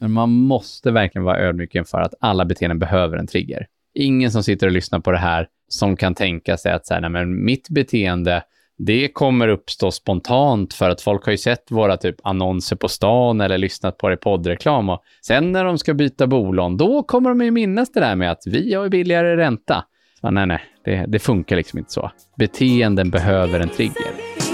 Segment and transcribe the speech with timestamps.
[0.00, 3.66] Men man måste verkligen vara ödmjuk inför att alla beteenden behöver en trigger.
[3.94, 7.00] Ingen som sitter och lyssnar på det här som kan tänka sig att så här,
[7.00, 8.42] nej, men mitt beteende,
[8.78, 13.40] det kommer uppstå spontant för att folk har ju sett våra typ annonser på stan
[13.40, 17.30] eller lyssnat på det i poddreklam och sen när de ska byta bolån, då kommer
[17.30, 19.84] de ju minnas det där med att vi har ju billigare ränta.
[20.20, 22.10] Så, nej, nej, det, det funkar liksom inte så.
[22.36, 24.49] Beteenden behöver en trigger.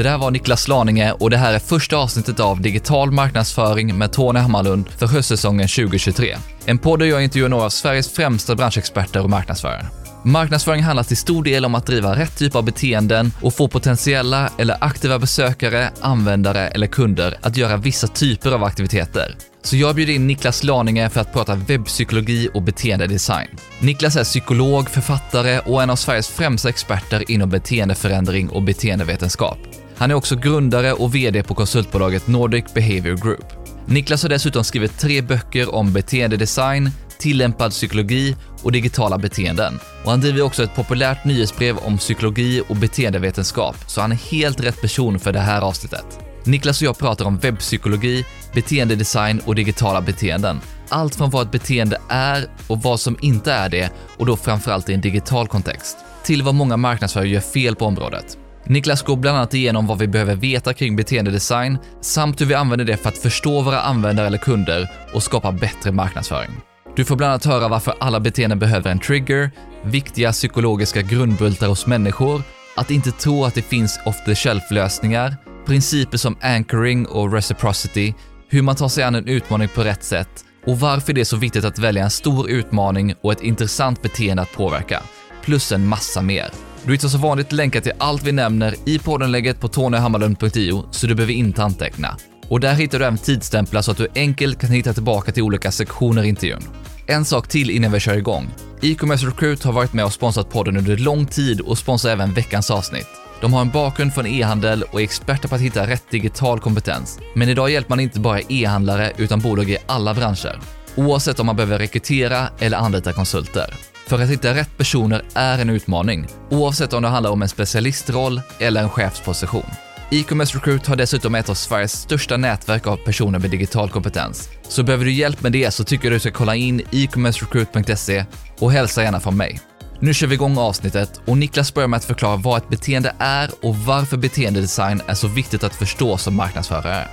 [0.00, 4.12] Det där var Niklas Laninge och det här är första avsnittet av Digital marknadsföring med
[4.12, 6.36] Tony Hammarlund för höstsäsongen 2023.
[6.64, 9.86] En podd där jag intervjuar några av Sveriges främsta branschexperter och marknadsförare.
[10.24, 14.50] Marknadsföring handlar till stor del om att driva rätt typ av beteenden och få potentiella
[14.58, 19.36] eller aktiva besökare, användare eller kunder att göra vissa typer av aktiviteter.
[19.62, 23.48] Så jag bjuder in Niklas Laninge för att prata webbpsykologi och beteendedesign.
[23.80, 29.58] Niklas är psykolog, författare och en av Sveriges främsta experter inom beteendeförändring och beteendevetenskap.
[30.00, 33.44] Han är också grundare och VD på konsultbolaget Nordic Behavior Group.
[33.86, 39.78] Niklas har dessutom skrivit tre böcker om beteendedesign, tillämpad psykologi och digitala beteenden.
[40.04, 44.60] Och han driver också ett populärt nyhetsbrev om psykologi och beteendevetenskap, så han är helt
[44.60, 46.18] rätt person för det här avsnittet.
[46.44, 50.60] Niklas och jag pratar om webbpsykologi, beteendedesign och digitala beteenden.
[50.88, 54.88] Allt från vad ett beteende är och vad som inte är det, och då framförallt
[54.88, 58.36] i en digital kontext, till vad många marknadsförare gör fel på området.
[58.64, 62.84] Niklas går bland annat igenom vad vi behöver veta kring beteendedesign samt hur vi använder
[62.84, 66.50] det för att förstå våra användare eller kunder och skapa bättre marknadsföring.
[66.96, 69.50] Du får bland annat höra varför alla beteenden behöver en trigger,
[69.84, 72.42] viktiga psykologiska grundbultar hos människor,
[72.76, 78.14] att inte tro att det finns off the shelf-lösningar, principer som anchoring och reciprocity,
[78.48, 81.36] hur man tar sig an en utmaning på rätt sätt och varför det är så
[81.36, 85.02] viktigt att välja en stor utmaning och ett intressant beteende att påverka,
[85.44, 86.50] plus en massa mer.
[86.84, 91.14] Du hittar som vanligt länkar till allt vi nämner i poddenlägget på tonyhammarlund.io, så du
[91.14, 92.16] behöver inte anteckna.
[92.48, 95.72] Och där hittar du även tidsstämplar så att du enkelt kan hitta tillbaka till olika
[95.72, 96.62] sektioner i intervjun.
[97.06, 98.48] En sak till innan vi kör igång.
[98.82, 102.70] E-commerce Recruit har varit med och sponsrat podden under lång tid och sponsrar även veckans
[102.70, 103.08] avsnitt.
[103.40, 107.18] De har en bakgrund från e-handel och är experter på att hitta rätt digital kompetens.
[107.34, 110.60] Men idag hjälper man inte bara e-handlare utan bolag i alla branscher.
[110.96, 113.74] Oavsett om man behöver rekrytera eller anlita konsulter.
[114.06, 118.40] För att hitta rätt personer är en utmaning, oavsett om det handlar om en specialistroll
[118.58, 119.70] eller en chefsposition.
[120.12, 124.48] E-commerce Recruit har dessutom ett av Sveriges största nätverk av personer med digital kompetens.
[124.62, 128.24] Så behöver du hjälp med det så tycker jag du ska kolla in ecommercerecruit.se
[128.58, 129.60] och hälsa gärna från mig.
[130.00, 133.50] Nu kör vi igång avsnittet och Niklas börjar med att förklara vad ett beteende är
[133.62, 137.08] och varför beteendedesign är så viktigt att förstå som marknadsförare.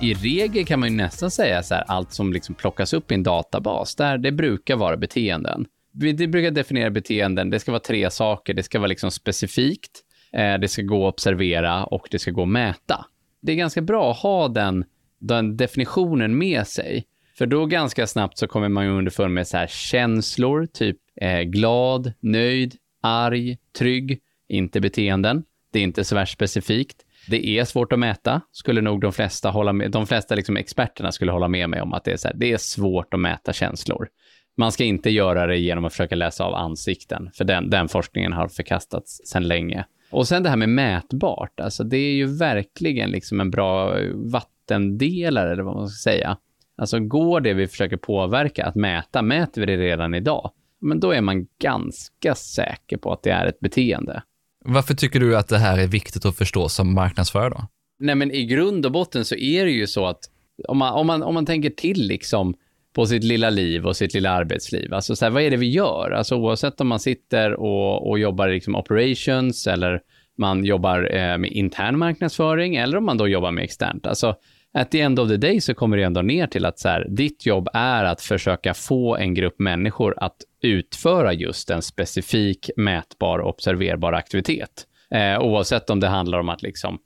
[0.00, 3.14] I regel kan man ju nästan säga så här, allt som liksom plockas upp i
[3.14, 5.64] en databas, där det brukar vara beteenden
[5.98, 8.54] vi brukar definiera beteenden, det ska vara tre saker.
[8.54, 10.00] Det ska vara liksom specifikt,
[10.32, 13.06] eh, det ska gå att observera och det ska gå att mäta.
[13.40, 14.84] Det är ganska bra att ha den,
[15.18, 17.04] den definitionen med sig.
[17.38, 21.40] För då ganska snabbt så kommer man ju underfund med så här känslor, typ eh,
[21.40, 25.44] glad, nöjd, arg, trygg, inte beteenden.
[25.72, 27.04] Det är inte så värst specifikt.
[27.28, 31.12] Det är svårt att mäta, skulle nog de flesta hålla med, de flesta liksom experterna
[31.12, 33.52] skulle hålla med mig om att det är så här, det är svårt att mäta
[33.52, 34.08] känslor.
[34.58, 38.32] Man ska inte göra det genom att försöka läsa av ansikten, för den, den forskningen
[38.32, 39.84] har förkastats sedan länge.
[40.10, 45.52] Och sen det här med mätbart, alltså det är ju verkligen liksom en bra vattendelare,
[45.52, 46.36] eller vad man ska säga.
[46.76, 51.12] Alltså går det vi försöker påverka att mäta, mäter vi det redan idag, men då
[51.12, 54.22] är man ganska säker på att det är ett beteende.
[54.64, 57.66] Varför tycker du att det här är viktigt att förstå som marknadsförare då?
[57.98, 60.20] Nej, men i grund och botten så är det ju så att
[60.68, 62.54] om man, om man, om man tänker till liksom
[62.98, 64.94] på sitt lilla liv och sitt lilla arbetsliv.
[64.94, 66.10] Alltså så här, vad är det vi gör?
[66.10, 70.00] Alltså oavsett om man sitter och, och jobbar i liksom operations eller
[70.38, 74.06] man jobbar eh, med intern marknadsföring eller om man då jobbar med externt.
[74.06, 74.34] Alltså
[74.74, 77.06] at the end of the day så kommer det ändå ner till att så här,
[77.08, 83.38] ditt jobb är att försöka få en grupp människor att utföra just en specifik mätbar
[83.38, 84.86] och observerbar aktivitet.
[85.10, 86.98] Eh, oavsett om det handlar om att liksom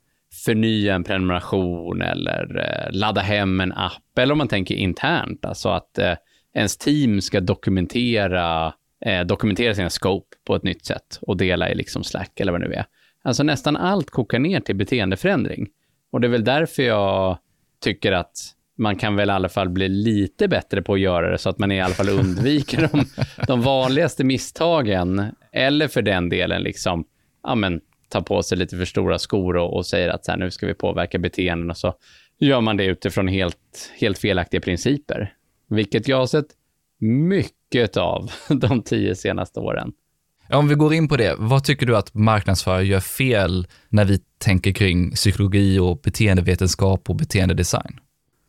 [0.45, 4.17] förnya en prenumeration eller eh, ladda hem en app.
[4.17, 6.13] Eller om man tänker internt, alltså att eh,
[6.53, 8.73] ens team ska dokumentera,
[9.05, 12.61] eh, dokumentera sina scope på ett nytt sätt och dela i liksom Slack eller vad
[12.61, 12.85] det nu är.
[13.23, 15.67] Alltså nästan allt kokar ner till beteendeförändring.
[16.11, 17.37] Och det är väl därför jag
[17.83, 18.37] tycker att
[18.77, 21.59] man kan väl i alla fall bli lite bättre på att göra det så att
[21.59, 23.05] man i alla fall undviker de,
[23.47, 25.31] de vanligaste misstagen.
[25.51, 27.05] Eller för den delen liksom,
[27.43, 27.81] ja men
[28.13, 30.67] tar på sig lite för stora skor och, och säger att så här, nu ska
[30.67, 31.93] vi påverka beteenden och så
[32.39, 35.33] gör man det utifrån helt, helt felaktiga principer.
[35.69, 36.47] Vilket jag har sett
[36.99, 39.91] mycket av de tio senaste åren.
[40.49, 44.19] Om vi går in på det, vad tycker du att marknadsförare gör fel när vi
[44.37, 47.99] tänker kring psykologi och beteendevetenskap och beteendedesign?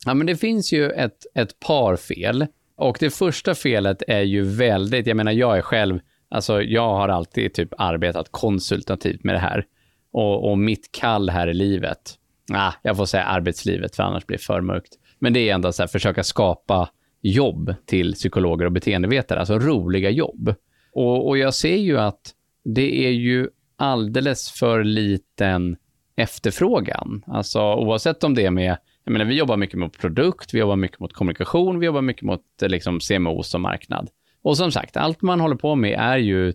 [0.05, 2.47] Ja, men det finns ju ett, ett par fel.
[2.77, 5.99] Och det första felet är ju väldigt, jag menar jag är själv,
[6.29, 9.65] alltså jag har alltid typ arbetat konsultativt med det här.
[10.11, 12.17] Och, och mitt kall här i livet,
[12.53, 14.93] ah, jag får säga arbetslivet för annars blir det för mörkt.
[15.19, 16.89] Men det är ändå att försöka skapa
[17.21, 20.55] jobb till psykologer och beteendevetare, alltså roliga jobb.
[20.91, 22.33] Och, och jag ser ju att
[22.63, 25.77] det är ju alldeles för liten
[26.15, 27.23] efterfrågan.
[27.27, 30.75] Alltså oavsett om det är med, jag menar vi jobbar mycket mot produkt, vi jobbar
[30.75, 34.09] mycket mot kommunikation, vi jobbar mycket mot eh, liksom CMO som marknad.
[34.45, 36.53] Och som sagt, allt man håller på med är ju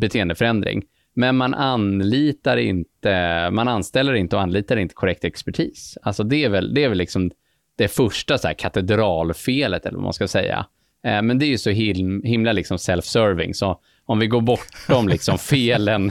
[0.00, 0.82] beteendeförändring.
[1.14, 5.98] Men man anlitar inte, man anställer inte och anlitar inte korrekt expertis.
[6.02, 7.30] Alltså det är väl, det är väl liksom
[7.76, 10.66] det första så här katedralfelet, eller vad man ska säga.
[11.04, 15.08] Eh, men det är ju så him himla liksom self-serving, så om vi går bortom
[15.08, 16.10] liksom felen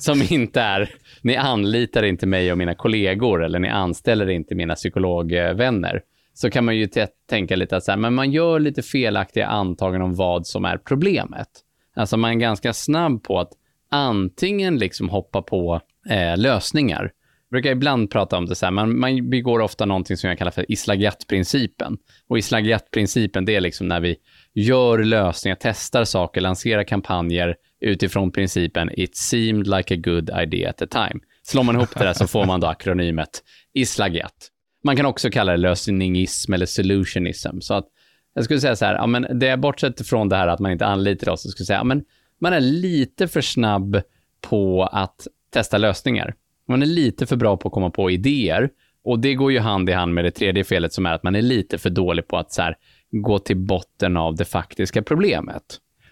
[0.00, 0.90] som inte är,
[1.22, 6.02] ni anlitar inte mig och mina kollegor, eller ni anställer inte mina psykologvänner,
[6.40, 6.88] så kan man ju
[7.28, 10.78] tänka lite att så här, men man gör lite felaktiga antaganden om vad som är
[10.78, 11.48] problemet.
[11.96, 13.52] Alltså man är ganska snabb på att
[13.90, 17.02] antingen liksom hoppa på eh, lösningar.
[17.02, 20.38] Jag brukar ibland prata om det så här, man, man begår ofta någonting som jag
[20.38, 21.98] kallar för islagiat-principen.
[22.28, 24.16] Och islagiat-principen, det är liksom när vi
[24.54, 30.76] gör lösningar, testar saker, lanserar kampanjer utifrån principen “It seemed like a good idea at
[30.76, 31.20] the time”.
[31.42, 33.42] Slår man ihop det där så får man då akronymet
[33.74, 34.50] islagiat.
[34.82, 37.60] Man kan också kalla det lösningism eller solutionism.
[37.60, 37.88] Så att
[38.34, 40.72] jag skulle säga så här, ja, men det är bortsett från det här att man
[40.72, 42.04] inte anlitar oss, så skulle jag säga, ja, men
[42.38, 44.02] man är lite för snabb
[44.40, 46.34] på att testa lösningar.
[46.68, 48.70] Man är lite för bra på att komma på idéer.
[49.04, 51.36] Och det går ju hand i hand med det tredje felet som är att man
[51.36, 52.76] är lite för dålig på att så här,
[53.10, 55.62] gå till botten av det faktiska problemet.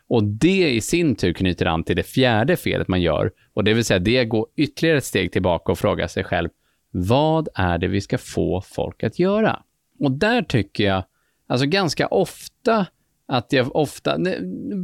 [0.08, 3.30] Och det i sin tur knyter an till det fjärde felet man gör.
[3.54, 6.48] Och det vill säga det går ytterligare ett steg tillbaka och frågar sig själv,
[6.90, 9.62] vad är det vi ska få folk att göra?
[9.98, 11.04] Och där tycker jag,
[11.46, 12.86] alltså ganska ofta,
[13.28, 14.18] att jag ofta,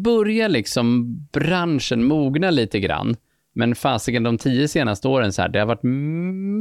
[0.04, 3.16] börjar liksom branschen mogna lite grann.
[3.52, 5.82] Men fasiken de tio senaste åren så här, det har varit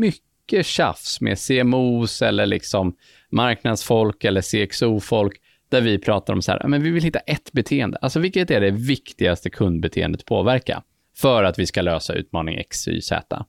[0.02, 2.96] mycket tjafs med CMOs eller liksom
[3.30, 7.98] marknadsfolk eller CXO-folk där vi pratar om så här, men vi vill hitta ett beteende.
[8.02, 10.84] Alltså vilket är det viktigaste kundbeteendet att påverka
[11.18, 13.46] för att vi ska lösa utmaning X, Y, Z.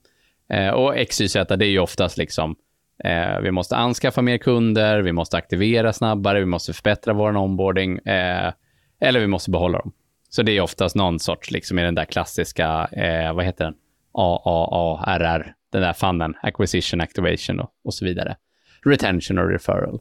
[0.49, 2.55] Eh, och XYZ, det är ju oftast liksom,
[3.03, 7.97] eh, vi måste anskaffa mer kunder, vi måste aktivera snabbare, vi måste förbättra vår onboarding,
[7.97, 8.53] eh,
[8.99, 9.91] eller vi måste behålla dem.
[10.29, 13.73] Så det är oftast någon sorts, liksom i den där klassiska, eh, vad heter den?
[14.11, 18.35] AAARR, den där fannen, acquisition, activation och, och så vidare.
[18.85, 19.99] Retention och referral.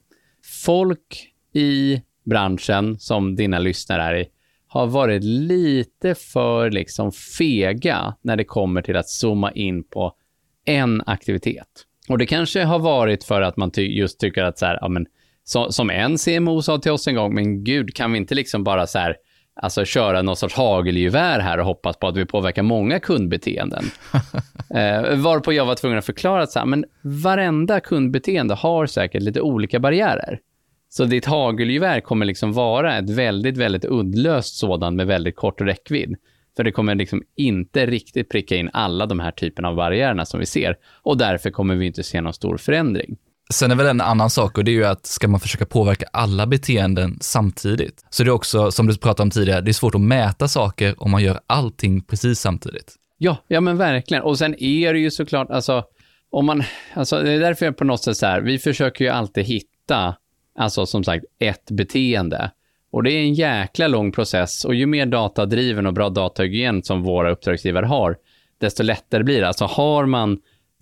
[0.64, 4.29] Folk i branschen, som dina lyssnare är i,
[4.67, 10.17] har varit lite för liksom fega när det kommer till att zooma in på
[10.64, 11.69] en aktivitet.
[12.08, 14.88] Och det kanske har varit för att man ty just tycker att så här, ja
[14.88, 15.06] men,
[15.44, 18.64] så, som en CMO sa till oss en gång, men gud, kan vi inte liksom
[18.64, 19.16] bara så här,
[19.55, 23.84] alltså köra någon sorts hagelgevär här och hoppas på att vi påverkar många kundbeteenden.
[24.75, 29.22] eh, varpå jag var tvungen att förklara att så här, men varenda kundbeteende har säkert
[29.22, 30.40] lite olika barriärer.
[30.88, 36.17] Så ditt hagelgevär kommer liksom vara ett väldigt, väldigt uddlöst sådant med väldigt kort räckvidd.
[36.56, 40.40] För det kommer liksom inte riktigt pricka in alla de här typerna av barriärerna som
[40.40, 40.76] vi ser.
[41.02, 43.17] Och därför kommer vi inte se någon stor förändring.
[43.50, 46.06] Sen är väl en annan sak och det är ju att ska man försöka påverka
[46.12, 49.94] alla beteenden samtidigt, så det är också, som du pratade om tidigare, det är svårt
[49.94, 52.94] att mäta saker om man gör allting precis samtidigt.
[53.19, 54.22] Ja, ja men verkligen.
[54.22, 55.84] Och sen är det ju såklart, alltså,
[56.31, 56.62] om man,
[56.94, 60.17] alltså det är därför jag på något sätt så här, vi försöker ju alltid hitta,
[60.58, 62.50] alltså som sagt, ett beteende.
[62.94, 67.03] Och det är en jäkla lång process och ju mer datadriven och bra datahygien som
[67.03, 68.17] våra uppdragsgivare har,
[68.60, 69.48] desto lättare blir det.
[69.48, 70.39] Alltså har man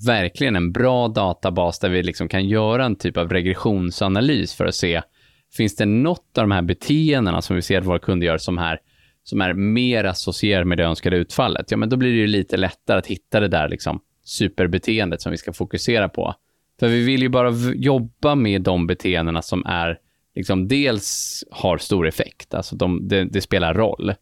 [0.07, 4.75] verkligen en bra databas där vi liksom kan göra en typ av regressionsanalys för att
[4.75, 5.03] se,
[5.57, 8.59] finns det något av de här beteendena som vi ser att våra kunder gör som,
[8.59, 8.79] här,
[9.25, 11.71] som är mer associerat med det önskade utfallet?
[11.71, 15.33] Ja, men då blir det ju lite lättare att hitta det där liksom superbeteendet som
[15.33, 16.35] vi ska fokusera på.
[16.81, 19.99] För vi vill ju bara jobba med de beteendena som är,
[20.35, 24.15] liksom dels har stor effekt, alltså de, det, spelar roll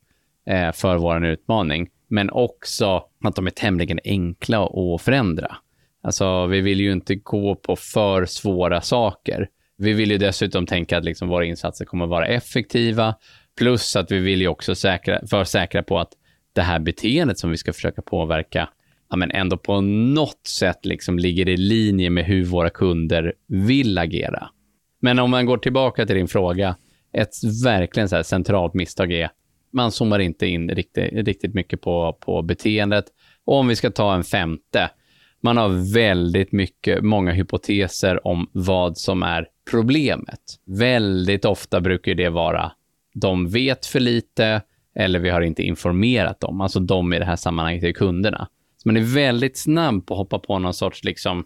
[0.47, 5.57] eh, för vår utmaning, men också att de är tämligen enkla att förändra.
[6.03, 9.49] Alltså, vi vill ju inte gå på för svåra saker.
[9.79, 13.15] Vi vill ju dessutom tänka att liksom våra insatser kommer att vara effektiva,
[13.59, 16.13] plus att vi vill ju också säkra, vara säkra på att
[16.53, 18.69] det här beteendet som vi ska försöka påverka,
[19.11, 23.99] ja, men ändå på något sätt liksom ligger i linje med hur våra kunder vill
[23.99, 24.51] agera.
[25.01, 26.77] Men om man går tillbaka till din fråga,
[27.13, 27.31] ett
[27.65, 29.31] verkligen så centralt misstag är
[29.73, 33.05] man zoomar inte in riktigt, riktigt mycket på, på beteendet.
[33.45, 34.91] Och om vi ska ta en femte,
[35.41, 40.41] man har väldigt mycket, många hypoteser om vad som är problemet.
[40.67, 42.73] Väldigt ofta brukar det vara
[43.15, 44.63] de vet för lite
[44.95, 46.61] eller vi har inte informerat dem.
[46.61, 48.49] Alltså de i det här sammanhanget är kunderna.
[48.77, 51.45] Så man är väldigt snabb på att hoppa på någon sorts liksom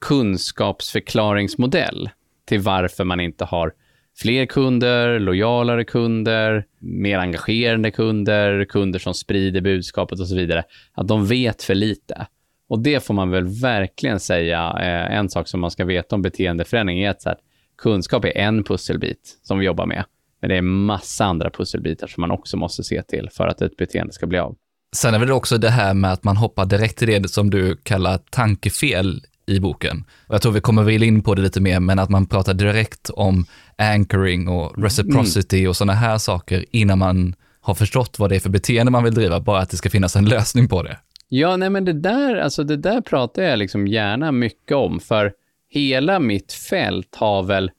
[0.00, 2.10] kunskapsförklaringsmodell
[2.44, 3.72] till varför man inte har
[4.18, 10.64] fler kunder, lojalare kunder, mer engagerande kunder, kunder som sprider budskapet och så vidare.
[10.94, 12.26] Att de vet för lite.
[12.68, 16.22] Och det får man väl verkligen säga, eh, en sak som man ska veta om
[16.22, 17.36] beteendeförändring är att här,
[17.78, 20.04] kunskap är en pusselbit som vi jobbar med.
[20.40, 23.76] Men det är massa andra pusselbitar som man också måste se till för att ett
[23.76, 24.56] beteende ska bli av.
[24.96, 27.76] Sen är det också det här med att man hoppar direkt till det som du
[27.76, 30.04] kallar tankefel i boken.
[30.26, 32.54] Och jag tror vi kommer väl in på det lite mer, men att man pratar
[32.54, 33.46] direkt om
[33.78, 35.68] anchoring och reciprocity mm.
[35.68, 39.14] och sådana här saker innan man har förstått vad det är för beteende man vill
[39.14, 40.98] driva, bara att det ska finnas en lösning på det.
[41.28, 45.32] Ja, nej men det där, alltså det där pratar jag liksom gärna mycket om, för
[45.68, 47.70] hela mitt fält har väl,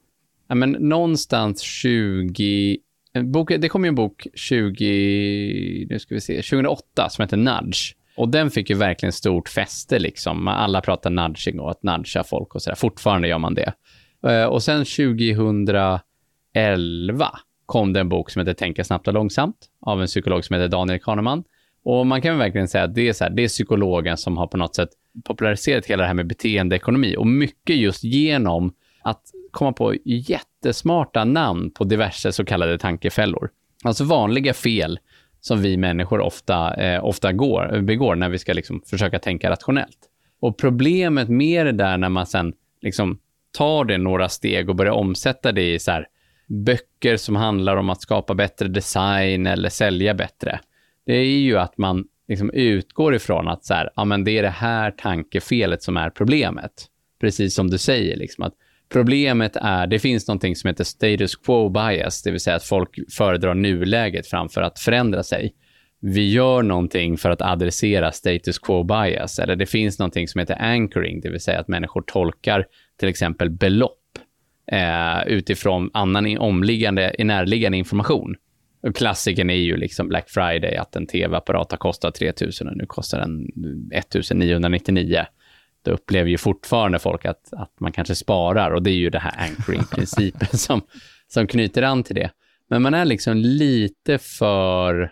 [0.48, 2.78] ja men någonstans 20,
[3.22, 7.94] bok, det kom ju en bok 20, nu ska vi se, 2008 som heter Nudge.
[8.16, 10.48] Och den fick ju verkligen stort fäste liksom.
[10.48, 12.76] Alla pratar nudging och att nudga folk och sådär.
[12.76, 13.72] Fortfarande gör man det.
[14.26, 16.00] Eh, och sen 2011
[17.66, 20.68] kom det en bok som heter Tänka snabbt och långsamt av en psykolog som heter
[20.68, 21.44] Daniel Kahneman.
[21.84, 24.46] Och man kan verkligen säga att det är, så här, det är psykologen som har
[24.46, 24.88] på något sätt
[25.24, 31.70] populariserat hela det här med beteendeekonomi och mycket just genom att komma på jättesmarta namn
[31.70, 33.50] på diverse så kallade tankefällor.
[33.84, 34.98] Alltså vanliga fel
[35.46, 39.98] som vi människor ofta, eh, ofta går, begår när vi ska liksom försöka tänka rationellt.
[40.40, 43.18] Och problemet med det där när man sen liksom
[43.52, 46.06] tar det några steg och börjar omsätta det i så här,
[46.46, 50.60] böcker som handlar om att skapa bättre design eller sälja bättre,
[51.06, 54.42] det är ju att man liksom utgår ifrån att så här, ja, men det är
[54.42, 56.72] det här tankefelet som är problemet.
[57.20, 58.54] Precis som du säger, liksom, att
[58.88, 62.98] problemet är, det finns någonting som heter status quo bias, det vill säga att folk
[63.12, 65.54] föredrar nuläget framför att förändra sig.
[66.00, 70.62] Vi gör någonting för att adressera status quo bias, eller det finns någonting som heter
[70.62, 72.66] anchoring, det vill säga att människor tolkar
[73.00, 74.00] till exempel belopp
[74.72, 78.36] eh, utifrån annan omliggande, närliggande information.
[78.84, 82.86] Klassiken klassikern är ju liksom Black Friday, att en tv-apparat har kostat 3000 och nu
[82.86, 83.44] kostar den
[83.92, 85.26] 1999.
[85.84, 89.18] Då upplever ju fortfarande folk att, att man kanske sparar och det är ju det
[89.18, 90.80] här anchoring-principen som,
[91.28, 92.30] som knyter an till det.
[92.70, 95.10] Men man är liksom lite för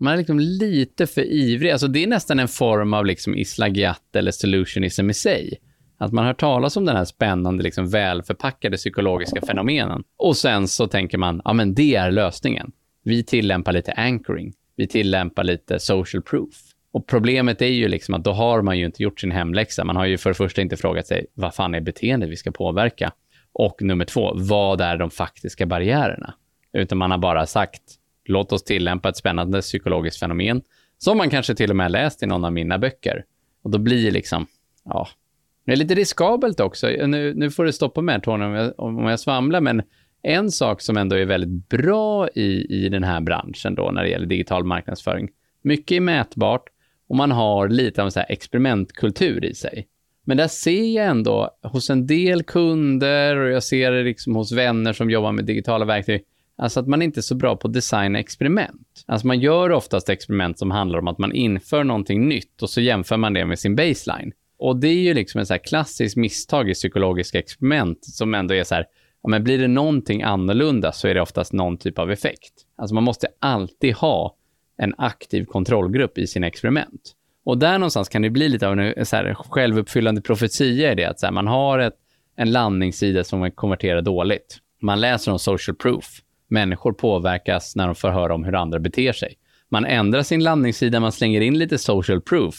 [0.00, 1.70] man är liksom lite för ivrig.
[1.70, 5.60] Alltså det är nästan en form av liksom islagiat eller solutionism i sig.
[5.98, 10.02] Att man hör talas om den här spännande, liksom välförpackade psykologiska fenomenen.
[10.16, 12.72] Och sen så tänker man, ja men det är lösningen.
[13.04, 14.52] Vi tillämpar lite anchoring.
[14.76, 16.54] Vi tillämpar lite social proof.
[16.94, 19.84] Och problemet är ju liksom att då har man ju inte gjort sin hemläxa.
[19.84, 22.50] Man har ju för det första inte frågat sig, vad fan är beteendet vi ska
[22.50, 23.12] påverka?
[23.52, 26.34] Och nummer två, vad är de faktiska barriärerna?
[26.72, 27.82] Utan man har bara sagt,
[28.24, 30.62] låt oss tillämpa ett spännande psykologiskt fenomen
[30.98, 33.24] som man kanske till och med läst i någon av mina böcker.
[33.62, 34.46] Och då blir liksom,
[34.84, 35.08] ja,
[35.66, 36.86] det är lite riskabelt också.
[36.86, 39.82] Nu, nu får du stoppa mig Tony om jag, om jag svamlar, men
[40.22, 44.08] en sak som ändå är väldigt bra i, i den här branschen då när det
[44.08, 45.28] gäller digital marknadsföring,
[45.62, 46.70] mycket är mätbart
[47.08, 49.86] och man har lite av en så experimentkultur i sig.
[50.24, 54.52] Men där ser jag ändå hos en del kunder och jag ser det liksom hos
[54.52, 56.22] vänner som jobbar med digitala verktyg,
[56.56, 59.04] alltså att man inte är så bra på att designa experiment.
[59.06, 62.80] Alltså man gör oftast experiment som handlar om att man inför någonting nytt och så
[62.80, 64.32] jämför man det med sin baseline.
[64.58, 68.64] Och det är ju liksom en så klassisk misstag i psykologiska experiment som ändå är
[68.64, 68.86] så här,
[69.22, 72.52] ja, men blir det någonting annorlunda så är det oftast någon typ av effekt.
[72.76, 74.36] Alltså man måste alltid ha
[74.76, 77.12] en aktiv kontrollgrupp i sina experiment.
[77.44, 80.94] Och där någonstans kan det bli lite av en eh, så här, självuppfyllande profetia i
[80.94, 81.94] det, att så här, man har ett,
[82.36, 84.58] en landningssida som konverterar dåligt.
[84.80, 86.04] Man läser om social proof.
[86.48, 89.34] Människor påverkas när de får höra om hur andra beter sig.
[89.68, 92.54] Man ändrar sin landningssida, man slänger in lite social proof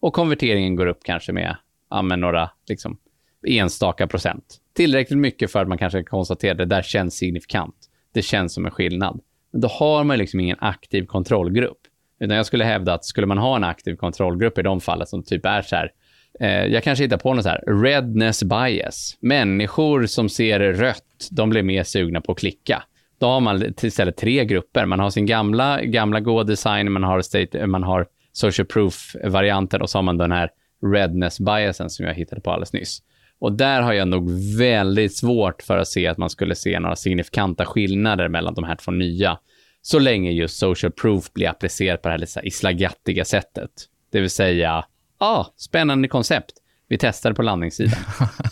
[0.00, 1.56] och konverteringen går upp kanske med,
[1.90, 2.98] ja, med några liksom,
[3.46, 4.44] enstaka procent.
[4.74, 7.76] Tillräckligt mycket för att man kanske kan konstatera att det där känns signifikant.
[8.12, 9.20] Det känns som en skillnad.
[9.52, 11.78] Då har man liksom ingen aktiv kontrollgrupp.
[12.20, 15.22] Utan jag skulle hävda att skulle man ha en aktiv kontrollgrupp i de fallen som
[15.22, 15.92] typ är så här,
[16.40, 19.16] eh, jag kanske hittar på något så här, redness bias.
[19.20, 22.82] Människor som ser rött, de blir mer sugna på att klicka.
[23.18, 24.86] Då har man istället tre grupper.
[24.86, 29.90] Man har sin gamla, gamla goa design, man har, state, man har social proof-varianten och
[29.90, 30.50] så har man den här
[30.94, 33.02] redness biasen som jag hittade på alldeles nyss.
[33.40, 36.96] Och där har jag nog väldigt svårt för att se att man skulle se några
[36.96, 39.38] signifikanta skillnader mellan de här två nya.
[39.82, 43.70] Så länge just social proof blir applicerat på det här lite islagattiga sättet.
[44.12, 44.84] Det vill säga,
[45.18, 46.52] ah, spännande koncept.
[46.88, 47.98] Vi testar på landningssidan.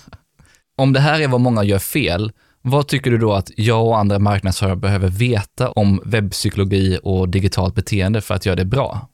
[0.77, 3.99] Om det här är vad många gör fel, vad tycker du då att jag och
[3.99, 9.09] andra marknadsförare behöver veta om webbpsykologi och digitalt beteende för att göra det bra?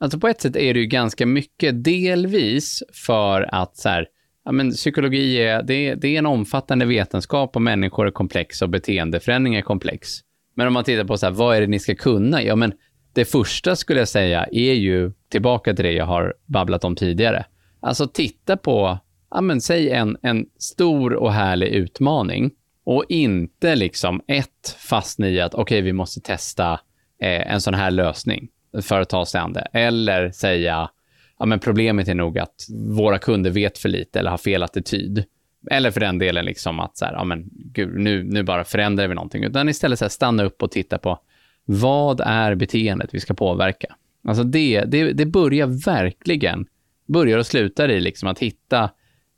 [0.00, 4.06] Alltså på ett sätt är det ju ganska mycket, delvis för att så här,
[4.48, 8.68] ja, men psykologi är, det, det är en omfattande vetenskap och människor är komplexa och
[8.68, 10.08] beteendeförändring är komplex.
[10.54, 12.42] Men om man tittar på så här, vad är det ni ska kunna?
[12.42, 12.72] Ja, men
[13.12, 17.44] det första skulle jag säga är ju tillbaka till det jag har babblat om tidigare.
[17.80, 18.98] Alltså titta på,
[19.30, 22.50] ja men säg en, en stor och härlig utmaning
[22.84, 26.72] och inte liksom ett fastna i att okej, okay, vi måste testa
[27.22, 28.48] eh, en sån här lösning
[28.82, 29.68] för att ta sig an det.
[29.72, 30.90] Eller säga,
[31.38, 32.66] ja men problemet är nog att
[32.96, 35.24] våra kunder vet för lite eller har fel attityd.
[35.70, 39.08] Eller för den delen liksom att så här, ja men gud, nu, nu bara förändrar
[39.08, 39.44] vi någonting.
[39.44, 41.18] Utan istället så här, stanna upp och titta på
[41.64, 43.96] vad är beteendet vi ska påverka?
[44.24, 46.66] Alltså det, det, det börjar verkligen,
[47.06, 48.90] börjar och slutar i liksom att hitta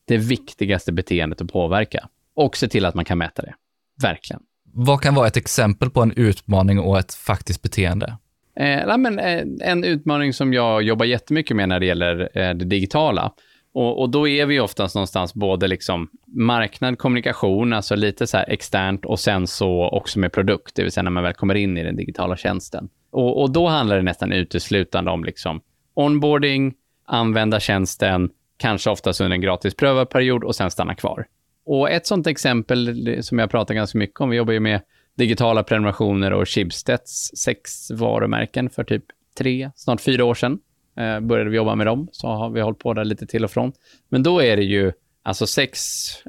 [0.04, 2.09] det viktigaste beteendet att påverka.
[2.35, 3.54] Och se till att man kan mäta det.
[4.02, 4.42] Verkligen.
[4.73, 8.16] Vad kan vara ett exempel på en utmaning och ett faktiskt beteende?
[8.60, 12.64] Eh, men, eh, en utmaning som jag jobbar jättemycket med när det gäller eh, det
[12.64, 13.32] digitala.
[13.72, 18.50] Och, och, då är vi oftast någonstans både liksom marknad, kommunikation, alltså lite så här
[18.50, 21.78] externt och sen så också med produkt, det vill säga när man väl kommer in
[21.78, 22.88] i den digitala tjänsten.
[23.10, 25.60] Och, och då handlar det nästan uteslutande om liksom
[25.94, 26.74] onboarding,
[27.06, 31.26] använda tjänsten, kanske oftast under en gratis prövarperiod och sen stanna kvar.
[31.66, 34.80] Och ett sånt exempel som jag pratar ganska mycket om, vi jobbar ju med
[35.16, 39.04] digitala prenumerationer och Schibsteds sex varumärken för typ
[39.38, 40.58] tre, snart fyra år sedan.
[40.96, 43.50] Eh, började vi jobba med dem, så har vi hållit på där lite till och
[43.50, 43.72] från.
[44.08, 45.80] Men då är det ju alltså sex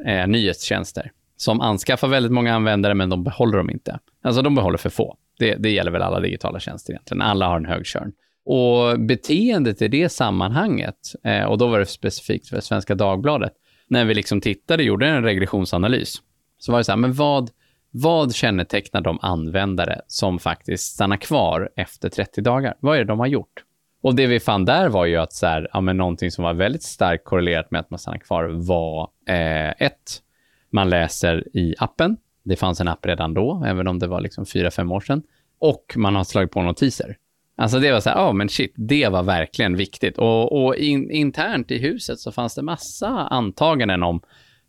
[0.06, 4.00] eh, nyhetstjänster som anskaffar väldigt många användare, men de behåller dem inte.
[4.24, 5.18] Alltså de behåller för få.
[5.40, 7.22] Det, det gäller väl alla digitala tjänster egentligen.
[7.22, 8.12] Alla har en hög körn.
[8.46, 13.54] Och beteendet i det sammanhanget, eh, och då var det specifikt för Svenska Dagbladet,
[13.88, 16.22] när vi liksom tittade och gjorde en regressionsanalys,
[16.58, 17.50] så var det så här, men vad,
[17.92, 22.74] vad kännetecknar de användare som faktiskt stannar kvar efter 30 dagar?
[22.80, 23.64] Vad är det de har gjort?
[24.02, 26.54] Och det vi fann där var ju att så här, ja, men någonting som var
[26.54, 30.22] väldigt starkt korrelerat med att man stannar kvar var eh, ett,
[30.70, 32.18] man läser i appen.
[32.44, 35.24] Det fanns en app redan då, även om det var liksom fyra, fem år sedan.
[35.60, 37.18] Och man har slagit på notiser.
[37.56, 40.18] Alltså det var så här, ja oh, men shit, det var verkligen viktigt.
[40.18, 44.22] Och, och in, internt i huset så fanns det massa antaganden om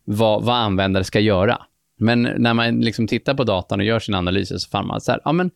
[0.05, 1.63] vad, vad användare ska göra.
[2.03, 5.13] Men när man liksom tittar på datan och gör sina analyser så fann man så
[5.13, 5.51] här, ja men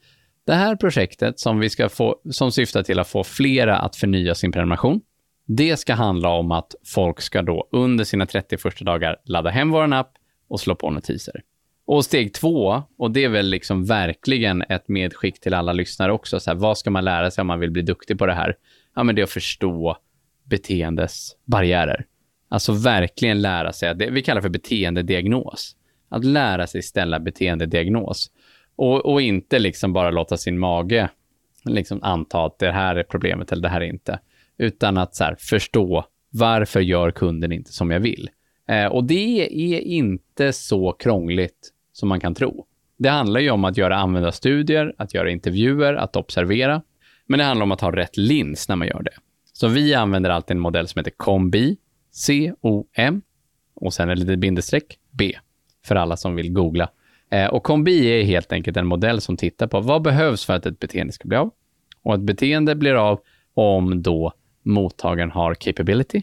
[0.46, 4.34] det här projektet som, vi ska få, som syftar till att få flera att förnya
[4.34, 5.00] sin prenumeration,
[5.46, 9.70] det ska handla om att folk ska då under sina 30 första dagar ladda hem
[9.70, 10.12] vår app
[10.48, 11.42] och slå på notiser.
[11.86, 16.40] Och steg två, och det är väl liksom verkligen ett medskick till alla lyssnare också,
[16.40, 18.56] så här, vad ska man lära sig om man vill bli duktig på det här?
[18.94, 19.96] Ja, men det är att förstå
[20.44, 22.06] beteendes barriärer.
[22.48, 25.76] Alltså verkligen lära sig, det vi kallar för beteendediagnos.
[26.08, 28.30] Att lära sig ställa beteendediagnos.
[28.76, 31.08] Och, och inte liksom bara låta sin mage
[31.64, 34.18] liksom anta att det här är problemet eller det här är inte.
[34.58, 38.30] Utan att så här, förstå varför gör kunden inte som jag vill.
[38.68, 42.66] Eh, och det är inte så krångligt som man kan tro.
[42.98, 46.82] Det handlar ju om att göra användarstudier, att göra intervjuer, att observera.
[47.26, 49.14] Men det handlar om att ha rätt lins när man gör det.
[49.52, 51.76] Så vi använder alltid en modell som heter COMBI,
[52.12, 53.22] C-O-M,
[53.74, 55.38] och sen ett litet bindestreck, B,
[55.86, 56.88] för alla som vill googla.
[57.30, 60.66] Eh, och kombi är helt enkelt en modell som tittar på vad behövs för att
[60.66, 61.50] ett beteende ska bli av.
[62.02, 63.20] Och ett beteende blir av
[63.54, 66.22] om då mottagaren har capability,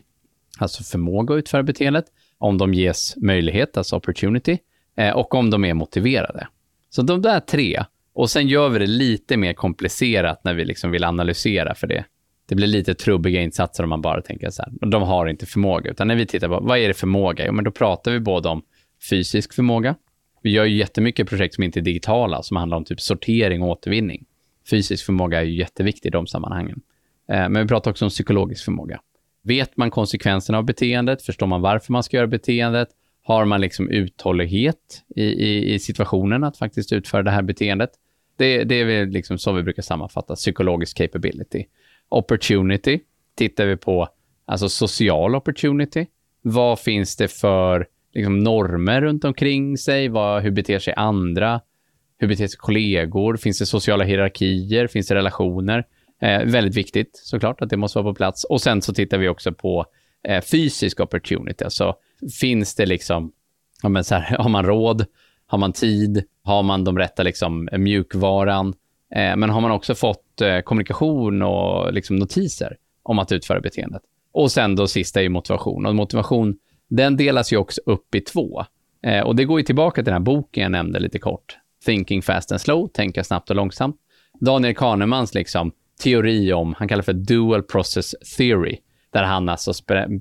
[0.60, 2.06] alltså förmåga att utföra beteendet,
[2.38, 4.58] om de ges möjlighet, alltså opportunity,
[4.97, 6.47] eh, och om de är motiverade.
[6.89, 10.91] Så de där tre, och sen gör vi det lite mer komplicerat när vi liksom
[10.91, 12.06] vill analysera för det.
[12.45, 15.91] Det blir lite trubbiga insatser om man bara tänker så här, de har inte förmåga,
[15.91, 17.45] utan när vi tittar på vad är det förmåga?
[17.45, 18.62] Jo, men då pratar vi både om
[19.10, 19.96] fysisk förmåga,
[20.42, 23.70] vi gör ju jättemycket projekt som inte är digitala, som handlar om typ sortering och
[23.70, 24.26] återvinning.
[24.70, 26.82] Fysisk förmåga är ju jätteviktig i de sammanhangen.
[27.30, 29.02] Eh, men vi pratar också om psykologisk förmåga.
[29.42, 31.22] Vet man konsekvenserna av beteendet?
[31.22, 32.88] Förstår man varför man ska göra beteendet?
[33.24, 37.89] Har man liksom uthållighet i, i, i situationen att faktiskt utföra det här beteendet?
[38.38, 41.66] Det, det är väl liksom så vi brukar sammanfatta psykologisk capability.
[42.10, 43.00] Opportunity
[43.36, 44.08] tittar vi på,
[44.46, 46.06] alltså social opportunity.
[46.42, 50.10] Vad finns det för liksom, normer runt omkring sig?
[50.10, 51.62] Vad, hur beter sig andra?
[52.17, 53.38] Hur beter sig kollegor?
[53.38, 54.88] Finns det sociala hierarkier?
[54.88, 55.86] Finns det relationer?
[56.21, 58.43] Eh, väldigt viktigt såklart att det måste vara på plats.
[58.43, 59.86] Och sen så tittar vi också på
[60.23, 61.63] eh, fysisk opportunity.
[61.63, 61.95] Alltså
[62.39, 63.32] finns det liksom,
[63.84, 65.06] ja, men så här, har man råd?
[65.45, 66.23] Har man tid?
[66.43, 68.73] Har man de rätta liksom, mjukvaran?
[69.15, 74.02] Eh, men har man också fått eh, kommunikation och liksom notiser om att utföra beteendet.
[74.32, 75.86] Och sen då sista är motivation.
[75.86, 76.58] Och motivation,
[76.96, 78.66] den delas ju också upp i två.
[79.04, 81.58] Eh, och det går ju tillbaka till den här boken jag nämnde lite kort.
[81.86, 83.96] Thinking fast and slow, tänka snabbt och långsamt.
[84.40, 85.72] Daniel Kahnemans liksom
[86.04, 88.78] teori om, han kallar för dual process theory,
[89.12, 89.74] där han alltså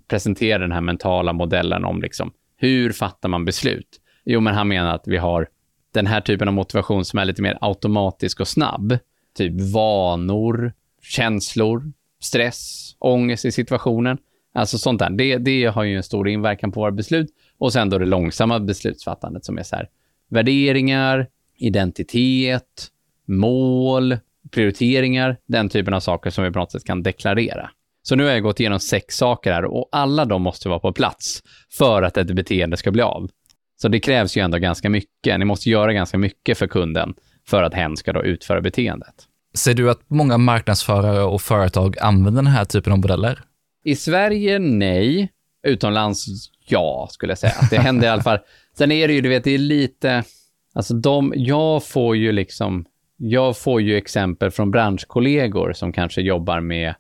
[0.08, 4.00] presenterar den här mentala modellen om liksom hur fattar man beslut?
[4.24, 5.48] Jo, men han menar att vi har
[5.94, 8.98] den här typen av motivation som är lite mer automatisk och snabb.
[9.36, 14.18] Typ vanor, känslor, stress, ångest i situationen.
[14.54, 15.10] Alltså sånt där.
[15.10, 17.30] Det, det har ju en stor inverkan på våra beslut.
[17.58, 19.88] Och sen då det långsamma beslutsfattandet som är så här
[20.28, 22.88] värderingar, identitet,
[23.26, 24.16] mål,
[24.50, 27.70] prioriteringar, den typen av saker som vi på något sätt kan deklarera.
[28.02, 30.92] Så nu har jag gått igenom sex saker här och alla de måste vara på
[30.92, 33.30] plats för att ett beteende ska bli av.
[33.82, 35.38] Så det krävs ju ändå ganska mycket.
[35.38, 37.14] Ni måste göra ganska mycket för kunden
[37.48, 39.14] för att hen ska då utföra beteendet.
[39.54, 43.42] Ser du att många marknadsförare och företag använder den här typen av modeller?
[43.84, 45.32] I Sverige, nej.
[45.66, 46.26] Utomlands,
[46.66, 47.54] ja, skulle jag säga.
[47.70, 48.38] Det händer i alla fall.
[48.78, 50.24] Sen är det ju, du vet, det är lite...
[50.74, 52.84] Alltså de, jag får ju liksom...
[53.16, 56.94] Jag får ju exempel från branschkollegor som kanske jobbar med...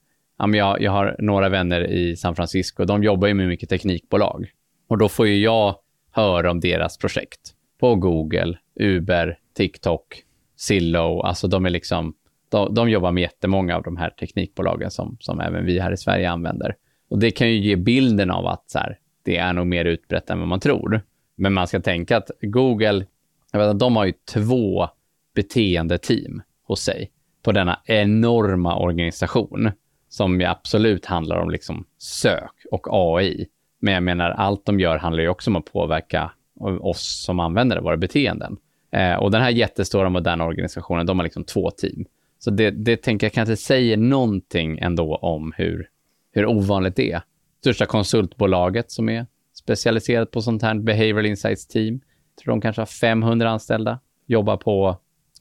[0.54, 4.46] Jag, jag har några vänner i San Francisco, de jobbar ju med mycket teknikbolag.
[4.88, 5.76] Och då får ju jag
[6.10, 7.40] höra om deras projekt
[7.80, 10.22] på Google, Uber, TikTok,
[10.56, 11.26] Zillow.
[11.26, 12.14] Alltså de är liksom
[12.52, 15.96] de, de jobbar med jättemånga av de här teknikbolagen som, som även vi här i
[15.96, 16.76] Sverige använder.
[17.08, 20.30] Och det kan ju ge bilden av att så här, det är nog mer utbrett
[20.30, 21.00] än vad man tror.
[21.36, 23.06] Men man ska tänka att Google,
[23.52, 24.88] jag vet de har ju två
[25.34, 27.10] beteendeteam hos sig
[27.42, 29.70] på denna enorma organisation
[30.08, 33.46] som ju absolut handlar om liksom sök och AI.
[33.78, 36.32] Men jag menar, allt de gör handlar ju också om att påverka
[36.80, 38.56] oss som användare, våra beteenden.
[38.90, 42.04] Eh, och den här jättestora moderna organisationen, de har liksom två team.
[42.44, 45.88] Så det, det tänker jag kanske säger någonting ändå om hur,
[46.32, 47.22] hur ovanligt det är.
[47.60, 51.94] Största konsultbolaget som är specialiserat på sånt här behavioral insights team.
[51.94, 54.98] Jag tror de kanske har 500 anställda, jobbar på,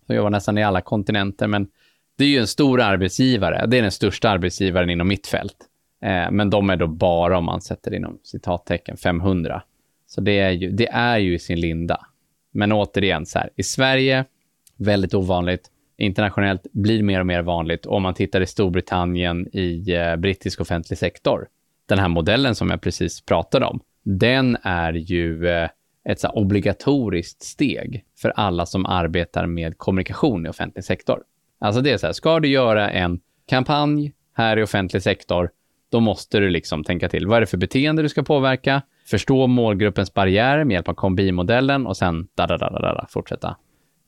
[0.08, 1.68] de jobbar nästan i alla kontinenter, men
[2.18, 3.66] det är ju en stor arbetsgivare.
[3.68, 5.58] Det är den största arbetsgivaren inom mitt fält.
[6.02, 9.64] Eh, men de är då bara, om man sätter inom citattecken, 500.
[10.08, 12.06] Så det är ju, det är ju i sin linda.
[12.52, 14.26] Men återigen, så här, i Sverige,
[14.78, 17.86] väldigt ovanligt internationellt blir mer och mer vanligt.
[17.86, 21.48] Om man tittar i Storbritannien i eh, brittisk offentlig sektor,
[21.86, 25.70] den här modellen som jag precis pratade om, den är ju eh,
[26.10, 31.24] ett så obligatoriskt steg för alla som arbetar med kommunikation i offentlig sektor.
[31.60, 35.50] Alltså det är så här, ska du göra en kampanj här i offentlig sektor,
[35.92, 37.28] då måste du liksom tänka till.
[37.28, 38.82] Vad är det för beteende du ska påverka?
[39.06, 43.58] Förstå målgruppens barriärer med hjälp av kombimodellen och sen da, da, da, da, da, fortsätta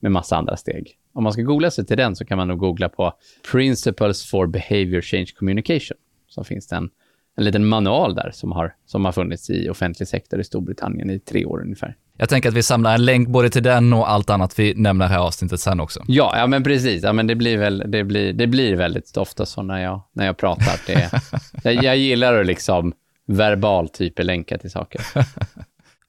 [0.00, 0.98] med massa andra steg.
[1.14, 3.12] Om man ska googla sig till den så kan man nog googla på
[3.52, 5.96] Principles for Behavior Change Communication.
[6.28, 6.90] Så finns det en,
[7.36, 11.18] en liten manual där som har, som har funnits i offentlig sektor i Storbritannien i
[11.18, 11.96] tre år ungefär.
[12.16, 15.06] Jag tänker att vi samlar en länk både till den och allt annat vi nämner
[15.06, 16.00] här i avsnittet sen också.
[16.06, 17.02] Ja, ja men precis.
[17.02, 20.26] Ja, men det, blir väl, det, blir, det blir väldigt ofta så när jag, när
[20.26, 20.80] jag pratar.
[20.86, 21.10] Det,
[21.64, 22.92] jag, jag gillar att liksom
[23.26, 25.00] verbalt hyperlänka till saker.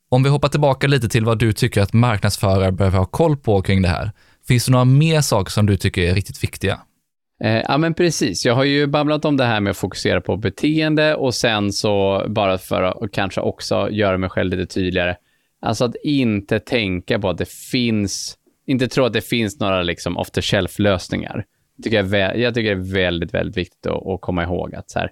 [0.09, 3.61] Om vi hoppar tillbaka lite till vad du tycker att marknadsförare behöver ha koll på
[3.61, 4.11] kring det här.
[4.47, 6.79] Finns det några mer saker som du tycker är riktigt viktiga?
[7.43, 8.45] Eh, ja, men precis.
[8.45, 12.25] Jag har ju babblat om det här med att fokusera på beteende och sen så
[12.27, 15.15] bara för att kanske också göra mig själv lite tydligare.
[15.61, 20.17] Alltså att inte tänka på att det finns, inte tro att det finns några liksom
[20.17, 21.45] off the shelf lösningar.
[21.83, 24.99] Tycker jag, jag tycker det är väldigt, väldigt viktigt att, att komma ihåg att så
[24.99, 25.11] här,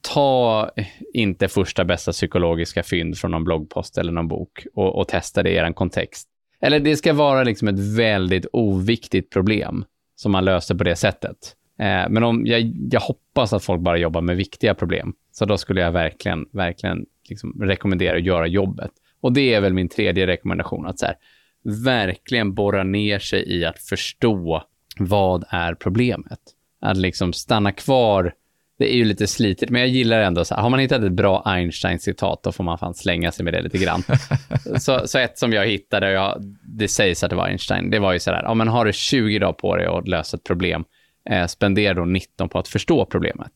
[0.00, 0.70] ta
[1.14, 5.50] inte första bästa psykologiska fynd från någon bloggpost eller någon bok och, och testa det
[5.50, 6.28] i er kontext.
[6.62, 11.36] Eller det ska vara liksom ett väldigt oviktigt problem som man löser på det sättet.
[11.78, 15.12] Eh, men om, jag, jag, hoppas att folk bara jobbar med viktiga problem.
[15.32, 18.90] Så då skulle jag verkligen, verkligen liksom rekommendera att göra jobbet.
[19.20, 21.16] Och det är väl min tredje rekommendation, att så här,
[21.84, 24.64] verkligen borra ner sig i att förstå
[24.98, 26.38] vad är problemet.
[26.80, 28.34] Att liksom stanna kvar
[28.78, 31.12] det är ju lite slitigt, men jag gillar ändå så här, har man hittat ett
[31.12, 34.02] bra Einstein-citat, då får man fan slänga sig med det lite grann.
[34.80, 37.98] så, så ett som jag hittade, och jag, det sägs att det var Einstein, det
[37.98, 40.44] var ju så här, ja men har du 20 dagar på dig att lösa ett
[40.44, 40.84] problem,
[41.30, 43.52] eh, spendera då 19 på att förstå problemet.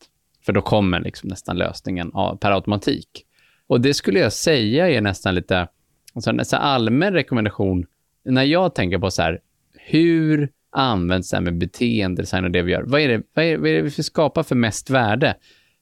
[0.47, 3.25] För då kommer liksom nästan lösningen av, per automatik.
[3.67, 5.69] Och det skulle jag säga är nästan lite,
[6.15, 7.87] alltså en allmän rekommendation,
[8.25, 9.41] när jag tänker på så här,
[9.75, 12.83] hur används det här med beteendedesign och det vi gör.
[12.83, 15.37] Vad är det, vad är, vad är det vi ska skapa för mest värde?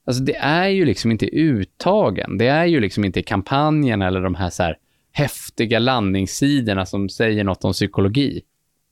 [0.07, 2.38] Alltså det är ju liksom inte uttagen.
[2.38, 4.76] Det är ju liksom inte kampanjen eller de här, så här
[5.12, 8.42] häftiga landningssidorna som säger något om psykologi.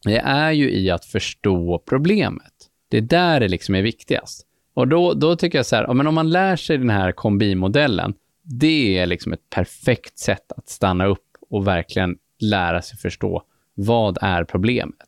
[0.05, 2.53] det är ju i att förstå problemet.
[2.91, 4.47] Det är där det liksom är viktigast.
[4.75, 7.13] Och då, då tycker jag så här, ja, men om man lär sig den här
[7.13, 13.43] kombimodellen, det är liksom ett perfekt sätt att stanna upp och verkligen lära sig förstå
[13.75, 15.08] vad är problemet.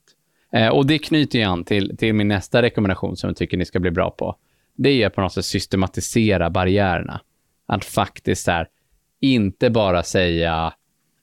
[0.52, 3.64] Eh, och det knyter ju an till, till min nästa rekommendation som jag tycker ni
[3.64, 4.36] ska bli bra på.
[4.76, 7.20] Det är på något sätt systematisera barriärerna.
[7.66, 8.68] Att faktiskt här,
[9.20, 10.72] inte bara säga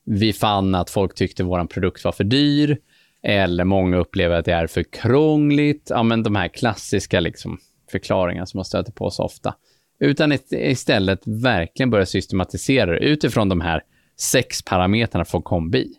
[0.10, 2.78] vi fann att folk tyckte vår produkt var för dyr
[3.24, 5.88] eller många upplever att det är för krångligt.
[5.90, 7.58] Ja, men de här klassiska liksom,
[7.92, 9.56] förklaringarna som man stöter på så ofta.
[10.00, 13.84] Utan istället verkligen börja systematisera det utifrån de här
[14.20, 15.94] sex parametrarna från kombi.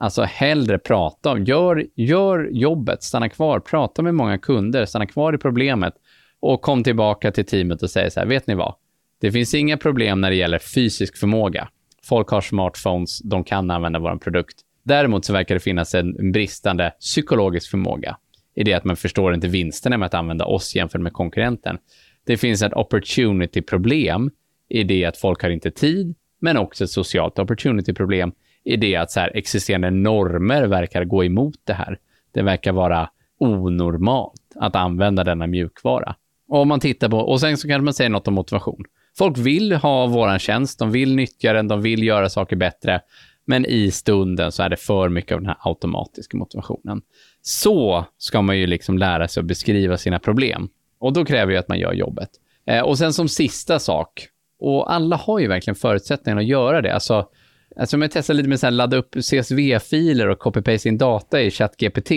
[0.00, 5.34] Alltså hellre prata om, gör, gör jobbet, stanna kvar, prata med många kunder, stanna kvar
[5.34, 5.94] i problemet
[6.40, 8.74] och kom tillbaka till teamet och säg så här, vet ni vad?
[9.20, 11.68] Det finns inga problem när det gäller fysisk förmåga.
[12.04, 14.60] Folk har smartphones, de kan använda vår produkt.
[14.82, 18.16] Däremot så verkar det finnas en bristande psykologisk förmåga
[18.54, 21.78] i det att man förstår inte vinsterna med att använda oss jämfört med konkurrenten.
[22.26, 24.30] Det finns ett opportunity-problem
[24.68, 28.32] i det att folk har inte tid, men också ett socialt opportunity-problem
[28.68, 31.98] i det att så här, existerande normer verkar gå emot det här.
[32.32, 36.14] Det verkar vara onormalt att använda denna mjukvara.
[36.48, 38.84] Och om man tittar på, och sen så kan man säga något om motivation.
[39.18, 43.00] Folk vill ha våran tjänst, de vill nyttja den, de vill göra saker bättre,
[43.44, 47.02] men i stunden så är det för mycket av den här automatiska motivationen.
[47.42, 50.68] Så ska man ju liksom lära sig att beskriva sina problem.
[50.98, 52.30] Och då kräver ju att man gör jobbet.
[52.66, 54.28] Eh, och sen som sista sak,
[54.60, 56.94] och alla har ju verkligen förutsättningar att göra det.
[56.94, 57.28] Alltså,
[57.78, 61.50] alltså om jag testar lite med att ladda upp CSV-filer och copy-paste in data i
[61.50, 62.12] ChatGPT.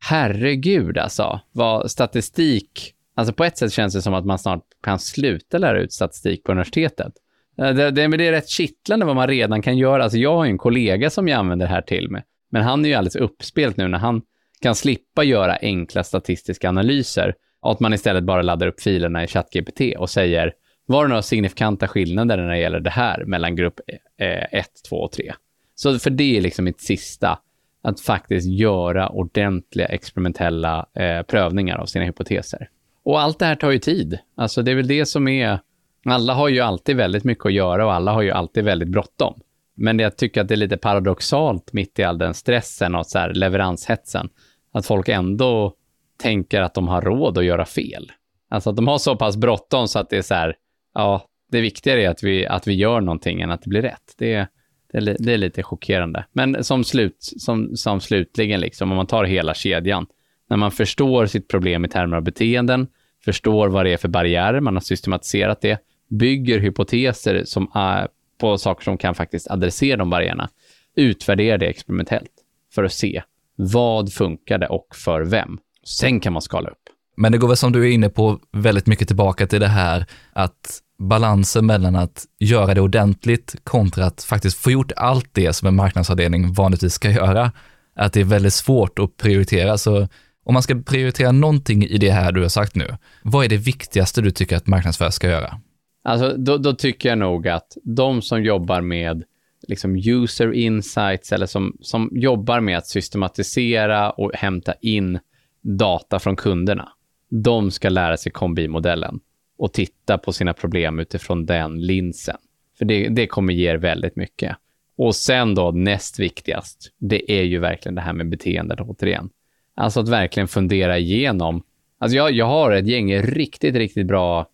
[0.00, 2.94] Herregud alltså, vad statistik...
[3.14, 6.44] Alltså på ett sätt känns det som att man snart kan sluta lära ut statistik
[6.44, 7.12] på universitetet.
[7.58, 10.02] Eh, det, det, det är rätt kittlande vad man redan kan göra.
[10.02, 12.22] Alltså jag har ju en kollega som jag använder det här till med.
[12.50, 14.22] Men han är ju alldeles uppspelt nu när han
[14.60, 19.26] kan slippa göra enkla statistiska analyser och att man istället bara laddar upp filerna i
[19.26, 20.52] ChatGPT och säger
[20.86, 23.80] var det några signifikanta skillnader när det gäller det här mellan grupp
[24.18, 25.32] eh, 1, 2 och 3?
[25.74, 27.38] Så för det är liksom mitt sista,
[27.82, 32.68] att faktiskt göra ordentliga experimentella eh, prövningar av sina hypoteser.
[33.04, 34.18] Och allt det här tar ju tid.
[34.36, 35.58] Alltså det är väl det som är
[36.04, 39.40] alla har ju alltid väldigt mycket att göra och alla har ju alltid väldigt bråttom.
[39.74, 43.18] Men jag tycker att det är lite paradoxalt mitt i all den stressen och så
[43.18, 44.28] här leveranshetsen,
[44.72, 45.74] att folk ändå
[46.18, 48.12] tänker att de har råd att göra fel.
[48.50, 50.54] Alltså att de har så pass bråttom så att det är så här,
[50.94, 54.14] ja, det viktigare är att vi, att vi gör någonting än att det blir rätt.
[54.18, 54.48] Det,
[54.92, 56.24] det, är, det är lite chockerande.
[56.32, 60.06] Men som, slut, som, som slutligen, liksom, om man tar hela kedjan,
[60.48, 62.86] när man förstår sitt problem i termer av beteenden,
[63.24, 65.78] förstår vad det är för barriärer, man har systematiserat det,
[66.08, 70.48] bygger hypoteser som är på saker som kan faktiskt adressera de barriärerna.
[70.96, 72.32] utvärderar det experimentellt
[72.74, 73.22] för att se
[73.56, 75.58] vad funkade och för vem.
[75.84, 76.91] Sen kan man skala upp.
[77.16, 80.06] Men det går väl som du är inne på väldigt mycket tillbaka till det här
[80.32, 85.68] att balansen mellan att göra det ordentligt kontra att faktiskt få gjort allt det som
[85.68, 87.52] en marknadsavdelning vanligtvis ska göra.
[87.96, 89.78] Att det är väldigt svårt att prioritera.
[89.78, 90.08] Så
[90.44, 93.56] om man ska prioritera någonting i det här du har sagt nu, vad är det
[93.56, 95.60] viktigaste du tycker att marknadsförare ska göra?
[96.04, 99.24] Alltså, då, då, tycker jag nog att de som jobbar med
[99.68, 105.18] liksom user insights eller som, som jobbar med att systematisera och hämta in
[105.62, 106.88] data från kunderna,
[107.34, 109.20] de ska lära sig kombimodellen
[109.58, 112.36] och titta på sina problem utifrån den linsen.
[112.78, 114.56] För det, det kommer ge er väldigt mycket.
[114.96, 119.30] Och sen då näst viktigast, det är ju verkligen det här med beteendet återigen.
[119.74, 121.62] Alltså att verkligen fundera igenom.
[121.98, 124.46] Alltså jag, jag har ett gäng riktigt, riktigt bra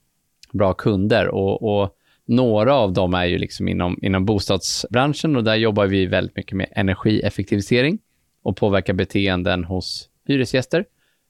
[0.52, 1.94] bra kunder och, och
[2.26, 6.56] några av dem är ju liksom inom, inom bostadsbranschen och där jobbar vi väldigt mycket
[6.56, 7.98] med energieffektivisering
[8.42, 10.84] och påverka beteenden hos hyresgäster.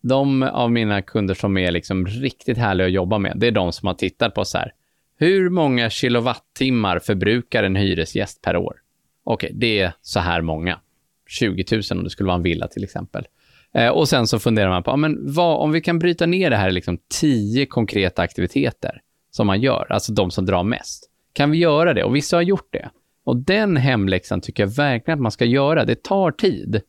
[0.09, 3.73] De av mina kunder som är liksom riktigt härliga att jobba med, det är de
[3.73, 4.73] som har tittat på så här,
[5.19, 8.77] hur många kilowattimmar förbrukar en hyresgäst per år?
[9.25, 10.81] Okej, okay, det är så här många.
[11.27, 13.27] 20 000 om det skulle vara en villa till exempel.
[13.75, 16.57] Eh, och sen så funderar man på, men vad, om vi kan bryta ner det
[16.57, 21.11] här i liksom 10 konkreta aktiviteter som man gör, alltså de som drar mest.
[21.33, 22.05] Kan vi göra det?
[22.05, 22.89] Och vissa har gjort det.
[23.25, 25.85] Och den hemläxan tycker jag verkligen att man ska göra.
[25.85, 26.83] Det tar tid.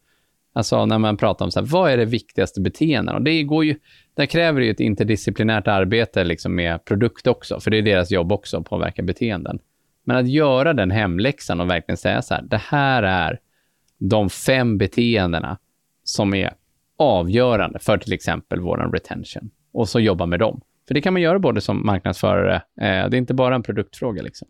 [0.53, 3.15] Alltså när man pratar om så här, vad är det viktigaste beteenden?
[3.15, 3.75] Och det går ju,
[4.13, 8.12] där kräver det ju ett interdisciplinärt arbete liksom med produkt också, för det är deras
[8.12, 9.59] jobb också att påverka beteenden.
[10.03, 13.39] Men att göra den hemläxan och verkligen säga så här, det här är
[13.97, 15.57] de fem beteendena
[16.03, 16.53] som är
[16.97, 19.49] avgörande för till exempel vår retention.
[19.73, 20.62] Och så jobba med dem.
[20.88, 24.21] För det kan man göra både som marknadsförare, eh, det är inte bara en produktfråga
[24.21, 24.47] liksom.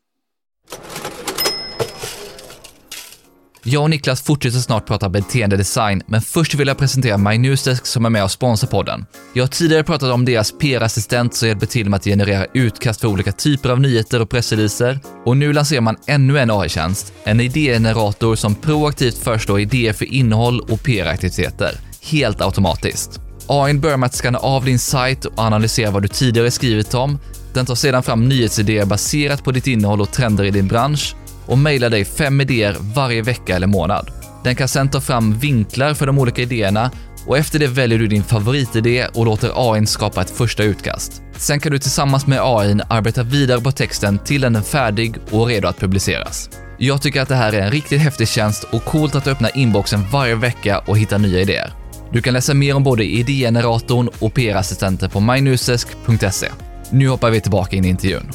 [3.64, 8.10] Jag och Niklas fortsätter snart prata beteendedesign, men först vill jag presentera MyNewsDesk som är
[8.10, 9.06] med och sponsrar podden.
[9.34, 13.08] Jag har tidigare pratat om deras PR-assistent som hjälper till med att generera utkast för
[13.08, 15.00] olika typer av nyheter och pressreleaser.
[15.26, 20.60] Och nu lanserar man ännu en AI-tjänst, en idégenerator som proaktivt föreslår idéer för innehåll
[20.60, 23.20] och PR-aktiviteter, helt automatiskt.
[23.48, 27.20] AI börjar med att skanna av din sajt och analysera vad du tidigare skrivit om.
[27.54, 31.16] Den tar sedan fram nyhetsidéer baserat på ditt innehåll och trender i din bransch
[31.50, 34.12] och mejlar dig fem idéer varje vecka eller månad.
[34.44, 36.92] Den kan sedan ta fram vinklar för de olika idéerna
[37.28, 41.22] och efter det väljer du din favoritidé och låter AI skapa ett första utkast.
[41.38, 45.48] Sen kan du tillsammans med AI arbeta vidare på texten till den är färdig och
[45.48, 46.50] redo att publiceras.
[46.78, 50.06] Jag tycker att det här är en riktigt häftig tjänst och coolt att öppna inboxen
[50.12, 51.74] varje vecka och hitta nya idéer.
[52.12, 56.48] Du kan läsa mer om både idégeneratorn och PR-assistenter på mynewsdesk.se.
[56.92, 58.32] Nu hoppar vi tillbaka in i intervjun.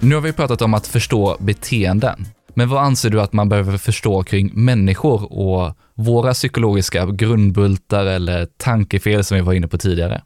[0.00, 2.26] Nu har vi pratat om att förstå beteenden.
[2.58, 8.46] Men vad anser du att man behöver förstå kring människor och våra psykologiska grundbultar eller
[8.46, 10.22] tankefel som vi var inne på tidigare?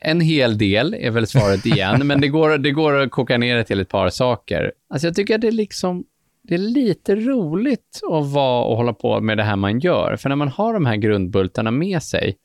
[0.00, 3.56] En hel del är väl svaret igen, men det går, det går att koka ner
[3.56, 4.72] det till ett par saker.
[4.90, 6.04] Alltså jag tycker att det är liksom,
[6.42, 10.16] det är lite roligt att vara och hålla på med det här man gör.
[10.16, 12.36] För när man har de här grundbultarna med sig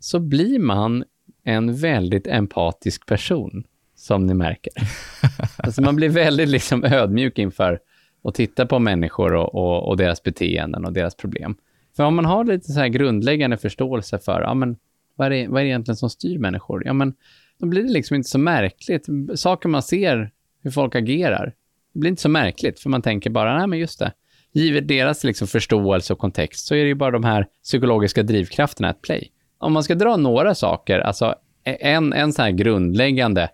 [0.00, 1.04] så blir man
[1.44, 3.64] en väldigt empatisk person,
[3.96, 4.72] som ni märker.
[5.56, 7.78] alltså man blir väldigt liksom ödmjuk inför
[8.22, 11.56] och titta på människor och, och, och, deras beteenden och deras problem.
[11.96, 14.76] För om man har lite så här grundläggande förståelse för ja, men,
[15.16, 17.14] vad, är det, vad är det egentligen som styr människor, ja, men,
[17.58, 19.06] då blir det liksom inte så märkligt.
[19.34, 20.30] Saker man ser,
[20.62, 21.54] hur folk agerar,
[21.92, 24.12] det blir inte så märkligt, för man tänker bara, nej men just det,
[24.52, 28.88] givet deras liksom förståelse och kontext så är det ju bara de här psykologiska drivkrafterna
[28.88, 29.30] att play.
[29.58, 33.48] Om man ska dra några saker, alltså e-, en, en sån här grundläggande,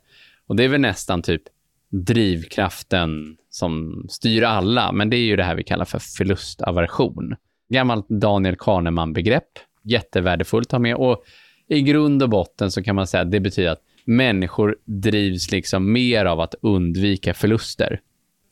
[0.46, 1.42] och det är väl nästan typ
[1.90, 7.34] drivkraften som styr alla, men det är ju det här vi kallar för förlustaversion.
[7.68, 9.48] Gammalt Daniel Kahneman-begrepp,
[9.82, 11.24] jättevärdefullt att ha med och
[11.68, 15.92] i grund och botten så kan man säga att det betyder att människor drivs liksom
[15.92, 18.00] mer av att undvika förluster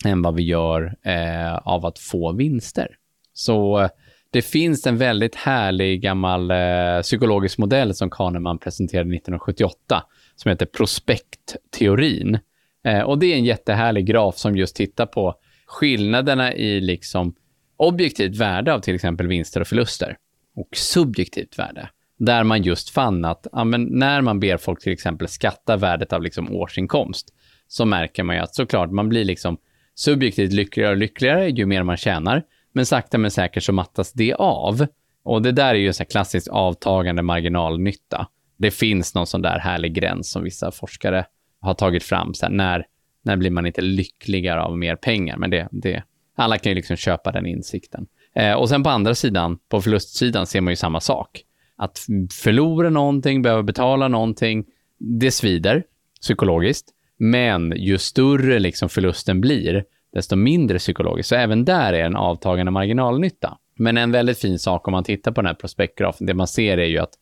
[0.05, 2.89] än vad vi gör eh, av att få vinster.
[3.33, 3.89] Så eh,
[4.31, 10.03] det finns en väldigt härlig gammal eh, psykologisk modell som Kahneman presenterade 1978
[10.37, 12.39] som heter prospektteorin
[12.87, 15.35] Eh, och det är en jättehärlig graf som just tittar på
[15.67, 17.35] skillnaderna i liksom
[17.77, 20.17] objektivt värde av till exempel vinster och förluster
[20.57, 21.89] och subjektivt värde.
[22.19, 26.23] Där man just fann att ja, när man ber folk till exempel skatta värdet av
[26.23, 27.29] liksom årsinkomst
[27.69, 29.59] så märker man ju att såklart man blir liksom
[29.95, 32.43] subjektivt lyckligare och lyckligare ju mer man tjänar.
[32.73, 34.87] Men sakta men säkert så mattas det av.
[35.25, 38.27] Och det där är ju så klassiskt avtagande marginalnytta.
[38.59, 41.27] Det finns någon sån där härlig gräns som vissa forskare
[41.67, 42.35] har tagit fram.
[42.35, 42.87] Så här, när,
[43.23, 45.37] när blir man inte lyckligare av mer pengar?
[45.37, 46.03] Men det, det,
[46.37, 48.07] alla kan ju liksom köpa den insikten.
[48.35, 51.43] Eh, och sen på andra sidan, på förlustsidan, ser man ju samma sak.
[51.77, 54.65] Att förlora någonting, behöva betala någonting,
[54.99, 55.83] det svider
[56.21, 56.89] psykologiskt.
[57.19, 61.29] Men ju större liksom förlusten blir, desto mindre psykologiskt.
[61.29, 63.59] Så även där är en avtagande marginalnytta.
[63.79, 66.79] Men en väldigt fin sak om man tittar på den här prospektgrafen, det man ser
[66.79, 67.13] är ju att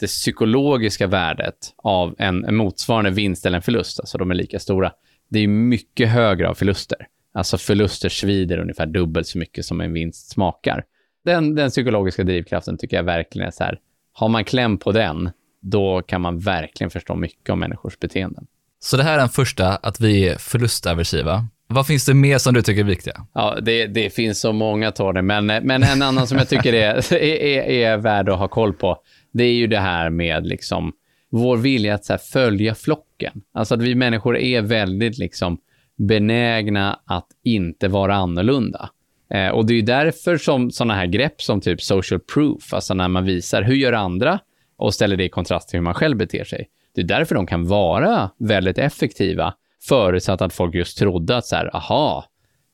[0.00, 4.58] det psykologiska värdet av en, en motsvarande vinst eller en förlust, alltså de är lika
[4.58, 4.92] stora,
[5.30, 7.06] det är mycket högre av förluster.
[7.34, 10.84] Alltså förluster svider ungefär dubbelt så mycket som en vinst smakar.
[11.24, 13.78] Den, den psykologiska drivkraften tycker jag verkligen är så här,
[14.12, 15.30] har man kläm på den,
[15.62, 18.46] då kan man verkligen förstå mycket om människors beteenden.
[18.80, 21.46] Så det här är den första, att vi är förlustaversiva.
[21.66, 23.26] Vad finns det mer som du tycker är viktiga?
[23.32, 27.12] Ja, det, det finns så många, Tony, men, men en annan som jag tycker är,
[27.14, 28.98] är, är värd att ha koll på,
[29.32, 30.92] det är ju det här med liksom
[31.30, 33.42] vår vilja att så följa flocken.
[33.52, 35.58] Alltså att vi människor är väldigt liksom
[35.96, 38.90] benägna att inte vara annorlunda.
[39.30, 42.94] Eh, och det är ju därför som sådana här grepp som typ social proof, alltså
[42.94, 44.38] när man visar hur gör andra
[44.76, 46.68] och ställer det i kontrast till hur man själv beter sig.
[46.94, 49.54] Det är därför de kan vara väldigt effektiva,
[49.88, 52.24] förutsatt att folk just trodde att så här, aha,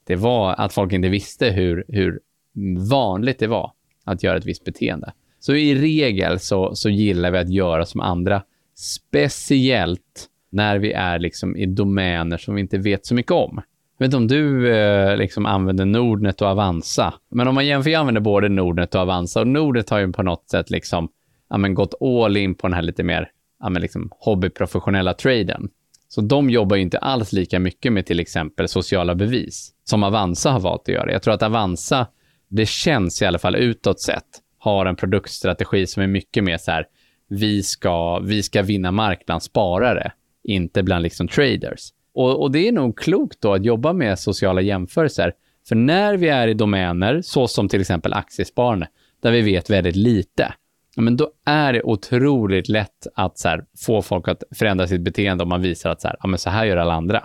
[0.06, 2.20] det var att folk inte visste hur, hur
[2.90, 3.72] vanligt det var
[4.04, 5.12] att göra ett visst beteende.
[5.40, 8.42] Så i regel så, så gillar vi att göra som andra,
[8.74, 13.60] speciellt när vi är liksom i domäner som vi inte vet så mycket om.
[13.98, 17.90] Jag vet inte om du eh, liksom använder Nordnet och Avanza, men om man jämför,
[17.90, 21.08] jag använder både Nordnet och Avanza och Nordnet har ju på något sätt liksom,
[21.50, 23.30] ja, men gått all in på den här lite mer
[23.60, 25.68] ja, men liksom hobbyprofessionella traden.
[26.08, 30.50] Så de jobbar ju inte alls lika mycket med till exempel sociala bevis som Avanza
[30.50, 31.12] har valt att göra.
[31.12, 32.06] Jag tror att Avanza,
[32.48, 34.24] det känns i alla fall utåt sett,
[34.58, 36.86] har en produktstrategi som är mycket mer så här,
[37.28, 40.12] vi ska, vi ska vinna mark bland sparare,
[40.44, 41.92] inte bland liksom traders.
[42.14, 45.32] Och, och, det är nog klokt då att jobba med sociala jämförelser,
[45.68, 48.88] För när vi är i domäner, så som till exempel aktiesparande,
[49.22, 50.54] där vi vet väldigt lite,
[50.96, 55.42] men då är det otroligt lätt att så här, få folk att förändra sitt beteende
[55.42, 57.24] om man visar att så här, ja, men så här gör alla andra.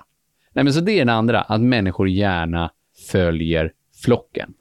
[0.54, 2.72] Nej, men så det är den andra, att människor gärna
[3.12, 3.72] följer
[4.04, 4.54] flocken.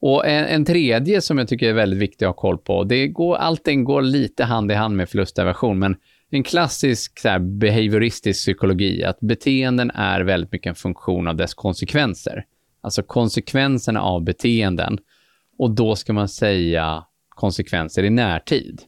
[0.00, 3.08] Och en, en, tredje som jag tycker är väldigt viktig att ha koll på, det
[3.08, 5.96] går, allting går lite hand i hand med förlustaversion, men
[6.30, 11.54] en klassisk så här, behavioristisk psykologi, att beteenden är väldigt mycket en funktion av dess
[11.54, 12.44] konsekvenser.
[12.80, 14.98] Alltså konsekvenserna av beteenden.
[15.58, 18.82] Och då ska man säga konsekvenser i närtid.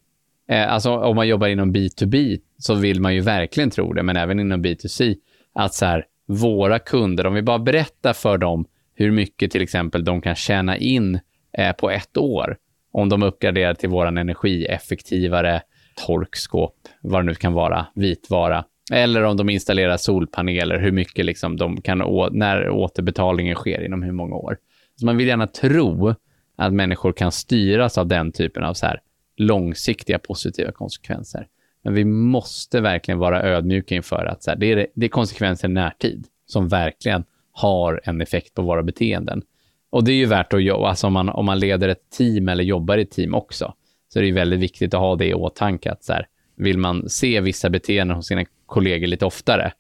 [0.49, 4.17] Eh, alltså om man jobbar inom B2B så vill man ju verkligen tro det, men
[4.17, 5.17] även inom B2C,
[5.55, 8.65] att så här, våra kunder, om vi bara berättar för dem
[9.03, 11.21] hur mycket till exempel de kan tjäna in
[11.59, 12.57] eh, på ett år,
[12.93, 15.63] om de uppgraderar till våran energieffektivare
[16.07, 21.57] torkskåp, vad det nu kan vara, vitvara, eller om de installerar solpaneler, hur mycket liksom
[21.57, 21.99] de kan,
[22.33, 24.59] när återbetalningen sker inom hur många år.
[24.97, 26.15] Så man vill gärna tro
[26.57, 29.01] att människor kan styras av den typen av så här
[29.37, 31.47] långsiktiga positiva konsekvenser.
[31.85, 35.69] Men vi måste verkligen vara ödmjuka inför att så här, det, är, det är konsekvenser
[35.69, 39.43] i närtid som verkligen har en effekt på våra beteenden.
[39.91, 42.49] Och det är ju värt att jobba, alltså om man, om man leder ett team
[42.49, 43.75] eller jobbar i ett team också,
[44.13, 46.27] så är det väldigt viktigt att ha det i åtanke att så här,
[46.57, 49.73] vill man se vissa beteenden hos sina kollegor lite oftare,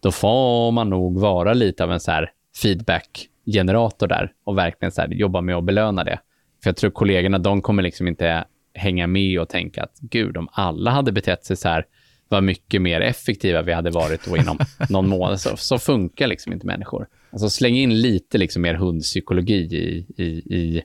[0.00, 2.30] då får man nog vara lite av en så här
[2.62, 6.20] feedback-generator där och verkligen så här, jobba med att belöna det.
[6.62, 10.48] För jag tror kollegorna, de kommer liksom inte hänga med och tänka att gud, om
[10.52, 11.86] alla hade betett sig så här,
[12.28, 14.58] vad mycket mer effektiva vi hade varit då inom
[14.88, 15.40] någon månad.
[15.40, 17.06] Så, så funkar liksom inte människor.
[17.30, 20.26] Alltså släng in lite liksom mer hundpsykologi i, i,
[20.56, 20.82] i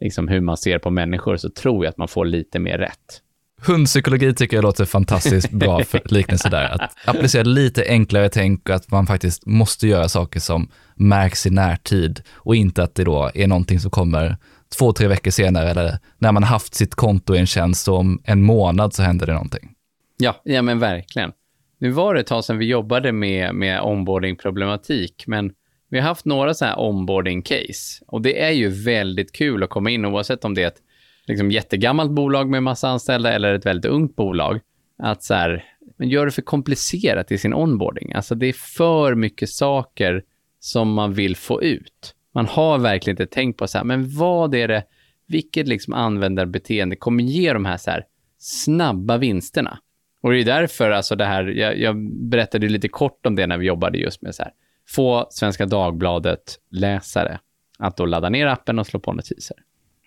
[0.00, 3.22] liksom hur man ser på människor så tror jag att man får lite mer rätt.
[3.60, 6.68] Hundpsykologi tycker jag låter fantastiskt bra för liknelse där.
[6.68, 11.50] Att applicera lite enklare tänk och att man faktiskt måste göra saker som märks i
[11.50, 14.36] närtid och inte att det då är någonting som kommer
[14.78, 18.20] två, tre veckor senare eller när man haft sitt konto i en tjänst och om
[18.24, 19.75] en månad så händer det någonting.
[20.16, 21.32] Ja, ja men verkligen.
[21.78, 25.52] Nu var det ett tag sedan vi jobbade med, med onboarding-problematik, men
[25.88, 29.90] vi har haft några så här onboarding-case och det är ju väldigt kul att komma
[29.90, 30.82] in oavsett om det är ett
[31.26, 34.60] liksom, jättegammalt bolag med massa anställda eller ett väldigt ungt bolag.
[34.98, 35.64] Att så här,
[35.96, 38.12] men gör det för komplicerat i sin onboarding.
[38.12, 40.22] Alltså det är för mycket saker
[40.60, 42.14] som man vill få ut.
[42.34, 44.84] Man har verkligen inte tänkt på så här, men vad är det,
[45.26, 48.04] vilket liksom användarbeteende kommer ge de här, så här
[48.38, 49.78] snabba vinsterna?
[50.26, 53.58] Och det är därför, alltså det här, jag, jag berättade lite kort om det när
[53.58, 54.52] vi jobbade just med så här,
[54.88, 57.38] få Svenska Dagbladet-läsare
[57.78, 59.56] att då ladda ner appen och slå på notiser.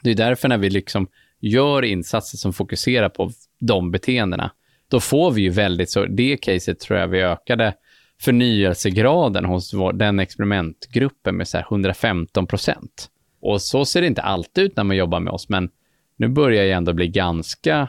[0.01, 1.07] Det är därför när vi liksom
[1.39, 4.51] gör insatser som fokuserar på de beteendena,
[4.87, 7.73] då får vi ju väldigt så, det caset tror jag vi ökade
[8.21, 13.09] förnyelsegraden hos vår, den experimentgruppen med så 115 procent.
[13.41, 15.69] Och så ser det inte alltid ut när man jobbar med oss, men
[16.17, 17.87] nu börjar jag ändå bli ganska,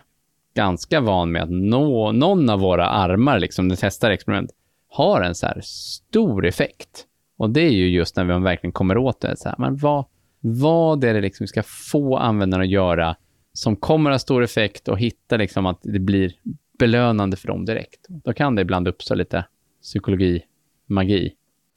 [0.54, 4.50] ganska van med att nå, någon av våra armar, liksom, den testar experiment,
[4.88, 7.06] har en så här stor effekt.
[7.36, 9.36] Och det är ju just när vi verkligen kommer åt det.
[9.36, 10.04] Så här, men vad,
[10.40, 13.16] vad är det liksom vi ska få användarna att göra
[13.52, 16.32] som kommer att ha stor effekt och hitta liksom att det blir
[16.78, 18.06] belönande för dem direkt.
[18.08, 19.44] Då kan det ibland uppstå lite
[19.82, 20.42] psykologi,
[20.86, 21.32] magi.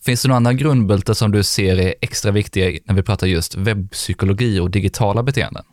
[0.05, 3.55] Finns det några andra grundbultar som du ser är extra viktiga när vi pratar just
[3.55, 5.63] webbpsykologi och digitala beteenden?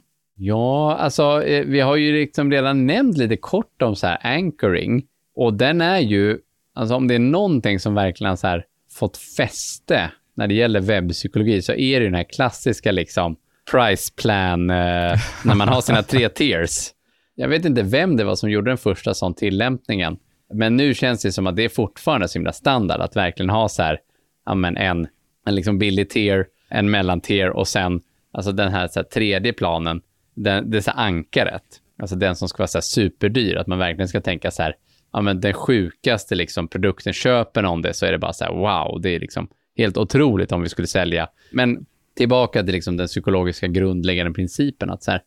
[0.43, 5.05] Ja, alltså eh, vi har ju liksom redan nämnt lite kort om så här anchoring
[5.35, 6.39] och den är ju,
[6.75, 11.63] alltså om det är någonting som verkligen så här fått fäste när det gäller webbpsykologi
[11.63, 13.37] så är det den här klassiska liksom
[13.71, 14.77] price plan eh,
[15.45, 16.91] när man har sina tre tiers.
[17.35, 20.17] Jag vet inte vem det var som gjorde den första sån tillämpningen,
[20.55, 23.69] men nu känns det som att det är fortfarande så himla standard att verkligen ha
[23.69, 23.99] så här,
[24.47, 25.09] ja, men en,
[25.47, 28.01] en liksom billig tier, en mellantier och sen
[28.33, 30.01] alltså den här, så här tredje planen,
[30.43, 31.63] den, det är så ankaret,
[31.99, 34.77] alltså den som ska vara så här superdyr, att man verkligen ska tänka så här,
[35.13, 38.53] ja men den sjukaste liksom produkten, köper någon det så är det bara så här
[38.53, 41.29] wow, det är liksom helt otroligt om vi skulle sälja.
[41.53, 41.87] Men
[42.17, 45.23] tillbaka till liksom den psykologiska grundläggande principen att så här,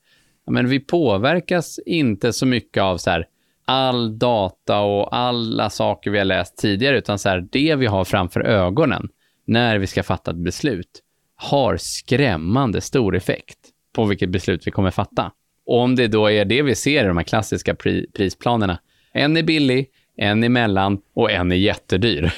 [0.45, 3.27] ja, men vi påverkas inte så mycket av så här,
[3.65, 8.05] all data och alla saker vi har läst tidigare, utan så här, det vi har
[8.05, 9.09] framför ögonen
[9.45, 11.03] när vi ska fatta ett beslut
[11.35, 13.59] har skrämmande stor effekt
[13.93, 15.31] på vilket beslut vi kommer fatta.
[15.65, 18.79] Och om det då är det vi ser i de här klassiska pri prisplanerna,
[19.13, 22.33] en är billig, en är mellan och en är jättedyr.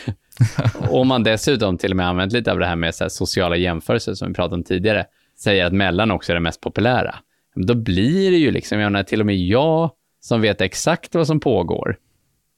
[0.80, 3.56] och om man dessutom till och med använt lite av det här med så sociala
[3.56, 5.06] jämförelser som vi pratade om tidigare,
[5.40, 7.16] säger att mellan också är det mest populära,
[7.56, 11.28] då blir det ju liksom, jag menar, till och med jag som vet exakt vad
[11.28, 11.98] som pågår,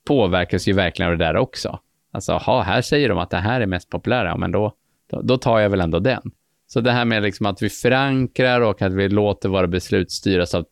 [0.07, 1.79] påverkas ju verkligen av det där också.
[2.11, 4.73] Alltså, aha, här säger de att det här är mest populära, men då,
[5.11, 6.31] då, då tar jag väl ändå den.
[6.67, 10.55] Så det här med liksom att vi förankrar och att vi låter våra beslut styras
[10.55, 10.65] av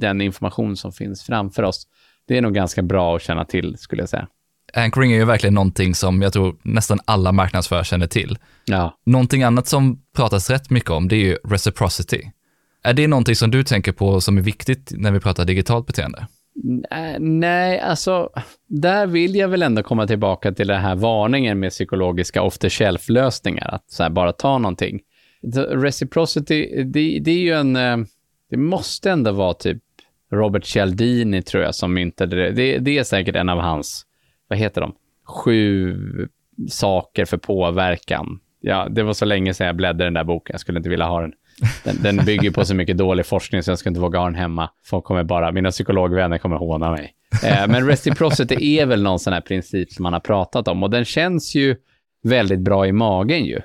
[0.00, 1.86] den information som finns framför oss,
[2.28, 4.26] det är nog ganska bra att känna till, skulle jag säga.
[4.74, 8.38] Anchoring är ju verkligen någonting som jag tror nästan alla marknadsförare känner till.
[8.64, 8.98] Ja.
[9.06, 12.30] Någonting annat som pratas rätt mycket om, det är ju reciprocity.
[12.82, 16.26] Är det någonting som du tänker på som är viktigt när vi pratar digitalt beteende?
[17.18, 18.30] Nej, alltså,
[18.68, 22.70] där vill jag väl ändå komma tillbaka till den här varningen med psykologiska off the
[22.70, 25.00] shelf-lösningar, att så här, bara ta någonting.
[25.68, 27.96] Reciprocity, det, det är ju en, eh,
[28.50, 29.82] det måste ändå vara typ
[30.32, 32.50] Robert Cialdini, tror jag, som myntade det.
[32.50, 32.78] det.
[32.78, 34.06] Det är säkert en av hans,
[34.48, 35.96] vad heter de, sju
[36.68, 38.40] saker för påverkan.
[38.60, 41.06] Ja, det var så länge sedan jag bläddrade den där boken, jag skulle inte vilja
[41.06, 41.32] ha den.
[41.84, 44.34] Den, den bygger på så mycket dålig forskning så jag skulle inte våga ha den
[44.34, 44.70] hemma.
[44.84, 47.14] Folk kommer bara, mina psykologvänner kommer håna mig.
[47.44, 50.90] Eh, men reciprocity är väl någon sån här princip som man har pratat om och
[50.90, 51.76] den känns ju
[52.22, 53.60] väldigt bra i magen ju.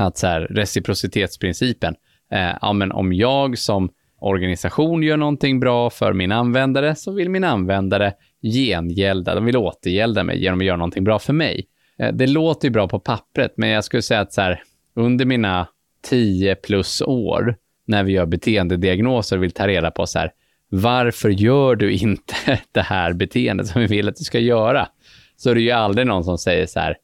[0.00, 1.94] Att så här, reciprocitetsprincipen.
[2.32, 3.90] Eh, ja, men om jag som
[4.20, 10.24] organisation gör någonting bra för min användare så vill min användare gengälda, de vill återgälda
[10.24, 11.66] mig genom att göra någonting bra för mig.
[11.98, 14.62] Eh, det låter ju bra på pappret, men jag skulle säga att så här,
[14.94, 15.68] under mina
[16.02, 20.32] 10 plus år när vi gör beteendediagnoser och vill ta reda på så här,
[20.68, 22.34] varför gör du inte
[22.72, 24.88] det här beteendet som vi vill att du ska göra?
[25.36, 26.96] Så är det ju aldrig någon som säger så här,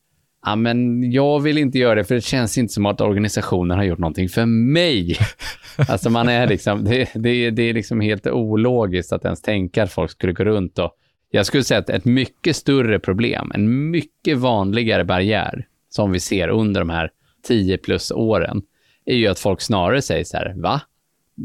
[0.47, 3.84] ja men jag vill inte göra det för det känns inte som att organisationen har
[3.84, 5.16] gjort någonting för mig.
[5.88, 9.92] alltså man är liksom, det, det, det är liksom helt ologiskt att ens tänka att
[9.92, 10.92] folk skulle gå runt och,
[11.30, 16.49] jag skulle säga att ett mycket större problem, en mycket vanligare barriär som vi ser
[16.49, 17.11] under de här
[17.47, 18.62] 10 plus åren,
[19.05, 20.80] är ju att folk snarare säger så här, va?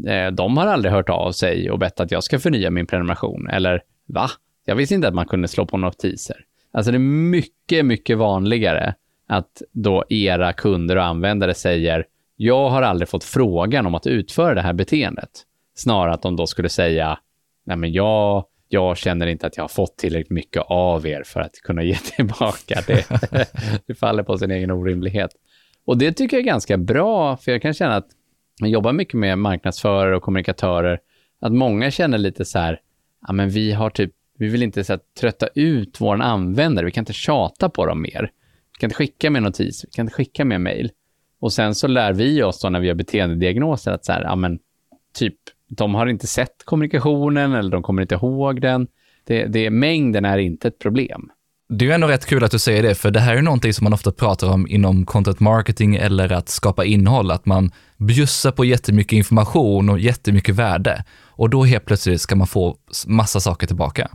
[0.06, 3.48] Eh, de har aldrig hört av sig och bett att jag ska förnya min prenumeration.
[3.48, 4.30] Eller, va?
[4.64, 6.44] Jag visste inte att man kunde slå på notiser.
[6.72, 8.94] Alltså det är mycket, mycket vanligare
[9.26, 12.06] att då era kunder och användare säger,
[12.36, 15.30] jag har aldrig fått frågan om att utföra det här beteendet.
[15.74, 17.18] Snarare att de då skulle säga,
[17.64, 21.40] nej men jag, jag känner inte att jag har fått tillräckligt mycket av er för
[21.40, 22.80] att kunna ge tillbaka.
[22.86, 23.06] Det,
[23.86, 25.30] det faller på sin egen orimlighet.
[25.84, 28.08] Och det tycker jag är ganska bra, för jag kan känna att
[28.60, 31.00] jag jobbar mycket med marknadsförare och kommunikatörer,
[31.40, 32.80] att många känner lite så här,
[33.26, 34.12] ja men vi har typ,
[34.42, 38.02] vi vill inte så här, trötta ut vår användare, vi kan inte tjata på dem
[38.02, 38.30] mer.
[38.72, 40.90] Vi kan inte skicka mer notis, vi kan inte skicka mer mail.
[41.40, 44.36] Och sen så lär vi oss då när vi gör beteendediagnoser att så här, ja
[44.36, 44.58] men
[45.14, 45.34] typ,
[45.68, 48.86] de har inte sett kommunikationen eller de kommer inte ihåg den.
[49.24, 51.30] Det, det, mängden är inte ett problem.
[51.68, 53.72] Det är ju ändå rätt kul att du säger det, för det här är någonting
[53.72, 58.50] som man ofta pratar om inom content marketing eller att skapa innehåll, att man bjussar
[58.52, 62.76] på jättemycket information och jättemycket värde och då helt plötsligt ska man få
[63.06, 64.10] massa saker tillbaka.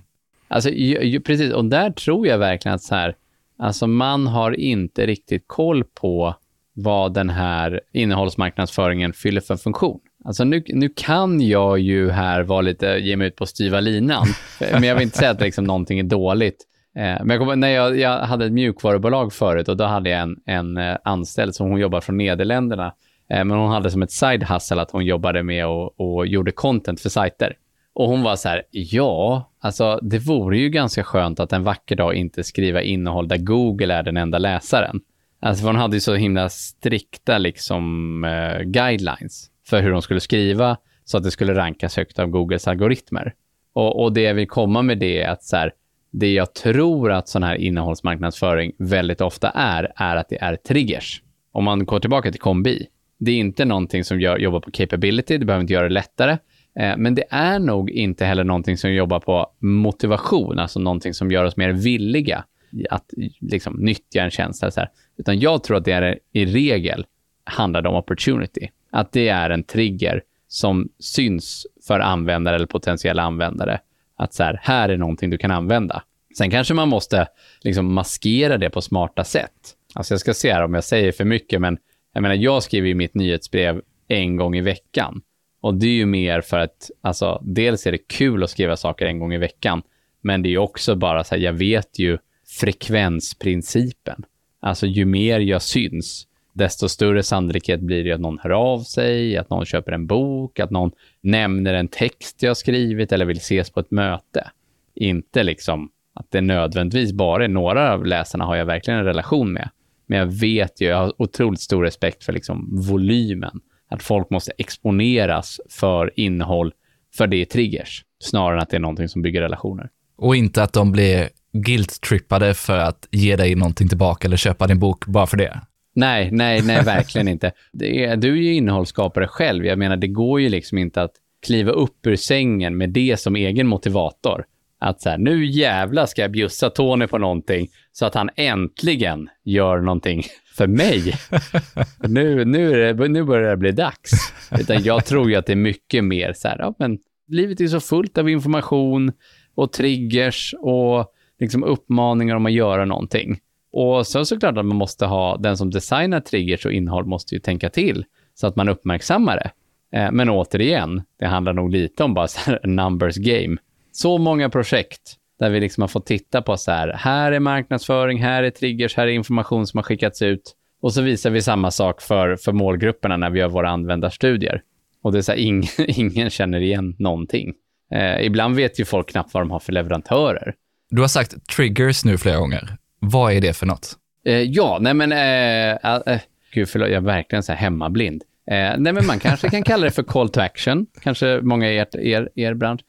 [0.47, 3.15] Alltså, ju, ju, precis, och där tror jag verkligen att så här,
[3.57, 6.35] alltså man har inte riktigt koll på
[6.73, 9.99] vad den här innehållsmarknadsföringen fyller för funktion.
[10.25, 14.25] Alltså nu, nu kan jag ju här vara lite, ge mig ut på styva linan,
[14.71, 16.65] men jag vill inte säga att liksom någonting är dåligt.
[16.95, 20.21] Eh, men jag, kommer, när jag, jag hade ett mjukvarubolag förut och då hade jag
[20.21, 22.93] en, en eh, anställd som hon jobbar från Nederländerna.
[23.29, 26.51] Eh, men hon hade som ett side hustle att hon jobbade med och, och gjorde
[26.51, 27.53] content för sajter.
[27.97, 31.95] Och hon var så här, ja, alltså det vore ju ganska skönt att en vacker
[31.95, 34.99] dag inte skriva innehåll där Google är den enda läsaren.
[35.39, 40.77] Alltså hon hade ju så himla strikta liksom eh, guidelines för hur de skulle skriva
[41.05, 43.33] så att det skulle rankas högt av Googles algoritmer.
[43.73, 45.71] Och, och det jag vill komma med det är att så här,
[46.11, 51.21] det jag tror att sån här innehållsmarknadsföring väldigt ofta är, är att det är triggers.
[51.51, 52.87] Om man går tillbaka till kombi,
[53.19, 56.37] det är inte någonting som gör, jobbar på capability, det behöver inte göra det lättare,
[56.79, 61.31] Eh, men det är nog inte heller någonting som jobbar på motivation, alltså någonting som
[61.31, 62.43] gör oss mer villiga
[62.89, 64.63] att liksom, nyttja en tjänst.
[64.63, 64.89] Eller så här.
[65.17, 67.05] Utan jag tror att det är i regel
[67.43, 68.69] handlar om opportunity.
[68.91, 73.79] Att det är en trigger som syns för användare eller potentiella användare
[74.17, 76.03] att så här, här är någonting du kan använda.
[76.37, 77.27] Sen kanske man måste
[77.61, 79.51] liksom maskera det på smarta sätt.
[79.93, 81.77] Alltså jag ska se här om jag säger för mycket, men
[82.13, 85.21] jag menar, jag skriver ju mitt nyhetsbrev en gång i veckan.
[85.67, 89.05] Och det är ju mer för att, alltså, dels är det kul att skriva saker
[89.05, 89.81] en gång i veckan,
[90.21, 92.17] men det är också bara så här, jag vet ju
[92.59, 94.25] frekvensprincipen.
[94.59, 99.37] Alltså ju mer jag syns, desto större sannolikhet blir det att någon hör av sig,
[99.37, 100.91] att någon köper en bok, att någon
[101.21, 104.51] nämner en text jag skrivit eller vill ses på ett möte.
[104.95, 109.53] Inte liksom att det nödvändigtvis bara är några av läsarna har jag verkligen en relation
[109.53, 109.69] med.
[110.05, 113.61] Men jag vet ju, jag har otroligt stor respekt för liksom volymen.
[113.89, 116.73] Att folk måste exponeras för innehåll,
[117.15, 119.89] för det är triggers, snarare än att det är någonting som bygger relationer.
[120.17, 124.79] Och inte att de blir guilt-trippade för att ge dig någonting tillbaka eller köpa din
[124.79, 125.61] bok bara för det.
[125.95, 127.51] Nej, nej, nej, verkligen inte.
[127.79, 129.65] Är, du är ju innehållsskapare själv.
[129.65, 131.11] Jag menar, det går ju liksom inte att
[131.45, 134.45] kliva upp ur sängen med det som egen motivator.
[134.79, 139.29] Att så här, nu jävla ska jag bjussa Tony på någonting så att han äntligen
[139.43, 140.23] gör någonting
[140.55, 141.13] för mig.
[141.99, 144.11] nu, nu, det, nu börjar det bli dags.
[144.59, 147.67] Utan jag tror ju att det är mycket mer så här, ja, men livet är
[147.67, 149.11] så fullt av information
[149.55, 153.39] och triggers och liksom uppmaningar om att göra någonting.
[153.71, 157.39] Och så såklart att man måste ha, den som designar triggers och innehåll måste ju
[157.39, 159.51] tänka till så att man uppmärksammar det.
[159.97, 163.57] Eh, men återigen, det handlar nog lite om bara så här numbers game.
[163.97, 168.21] Så många projekt där vi liksom har fått titta på så här, här är marknadsföring,
[168.21, 170.55] här är triggers, här är information som har skickats ut.
[170.81, 174.61] Och så visar vi samma sak för, för målgrupperna när vi gör våra användarstudier.
[175.01, 177.53] Och det är så här, ing, ingen känner igen någonting.
[177.91, 180.53] Eh, ibland vet ju folk knappt vad de har för leverantörer.
[180.89, 182.77] Du har sagt triggers nu flera gånger.
[182.99, 183.93] Vad är det för något?
[184.25, 186.21] Eh, ja, nej men, eh, eh,
[186.53, 188.23] gud förlåt, jag är verkligen så här hemmablind.
[188.51, 191.75] Eh, nej men man kanske kan kalla det för call to action, kanske många i
[191.75, 192.81] er, er, er bransch.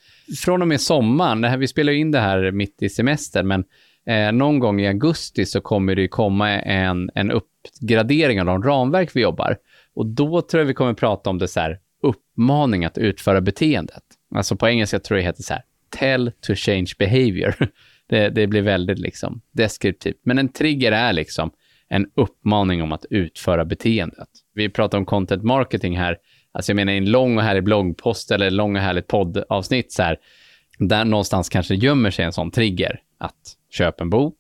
[0.45, 3.65] Från och med sommaren, det här, vi spelar in det här mitt i semestern, men
[4.07, 9.17] eh, någon gång i augusti så kommer det komma en, en uppgradering av de ramverk
[9.17, 9.57] vi jobbar.
[9.95, 14.03] Och då tror jag vi kommer prata om det så här, uppmaning att utföra beteendet.
[14.35, 17.55] Alltså på engelska tror jag det heter så här, tell to change behavior.
[18.11, 20.21] Det, det blir väldigt liksom deskriptivt.
[20.23, 21.51] Men en trigger är liksom
[21.89, 24.29] en uppmaning om att utföra beteendet.
[24.55, 26.19] Vi pratar om content marketing här.
[26.53, 30.03] Alltså jag menar i en lång och härlig bloggpost eller lång och härligt poddavsnitt så
[30.03, 30.17] här.
[30.79, 33.01] Där någonstans kanske gömmer sig en sån trigger.
[33.19, 34.37] Att köpa en bok,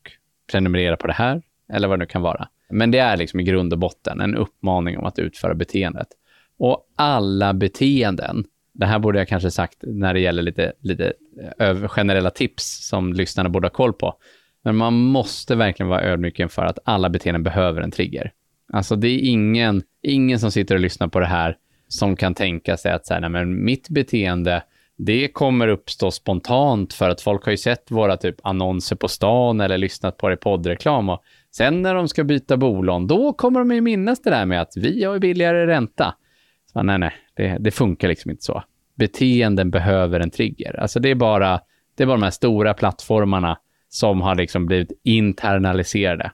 [0.53, 1.42] prenumerera på det här
[1.72, 2.49] eller vad det nu kan vara.
[2.70, 6.09] Men det är liksom i grund och botten en uppmaning om att utföra beteendet.
[6.59, 8.44] Och alla beteenden
[8.78, 11.12] det här borde jag kanske sagt när det gäller lite, lite
[11.59, 14.14] eh, generella tips som lyssnarna borde ha koll på.
[14.64, 18.32] Men man måste verkligen vara ödmjuk inför att alla beteenden behöver en trigger.
[18.72, 21.56] Alltså det är ingen, ingen som sitter och lyssnar på det här
[21.88, 24.62] som kan tänka sig att så här, nej, men mitt beteende,
[24.96, 29.61] det kommer uppstå spontant för att folk har ju sett våra typ annonser på stan
[29.61, 33.61] eller lyssnat på det i poddreklam och sen när de ska byta bolån, då kommer
[33.61, 36.14] de ju minnas det där med att vi har billigare ränta.
[36.72, 38.62] Så, nej, nej, det, det, funkar liksom inte så.
[38.94, 40.80] Beteenden behöver en trigger.
[40.80, 41.61] Alltså det är bara,
[41.96, 43.59] det är bara de här stora plattformarna
[43.89, 46.32] som har liksom blivit internaliserade.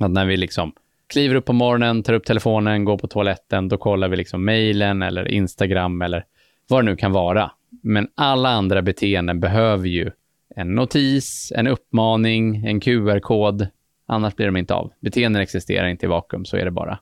[0.00, 0.72] Att när vi liksom
[1.12, 5.02] kliver upp på morgonen, tar upp telefonen, går på toaletten, då kollar vi liksom mejlen
[5.02, 6.24] eller Instagram eller
[6.68, 7.50] vad det nu kan vara.
[7.82, 10.10] Men alla andra beteenden behöver ju
[10.56, 13.66] en notis, en uppmaning, en QR-kod.
[14.06, 14.92] Annars blir de inte av.
[15.00, 16.98] Beteenden existerar inte i vakuum, så är det bara.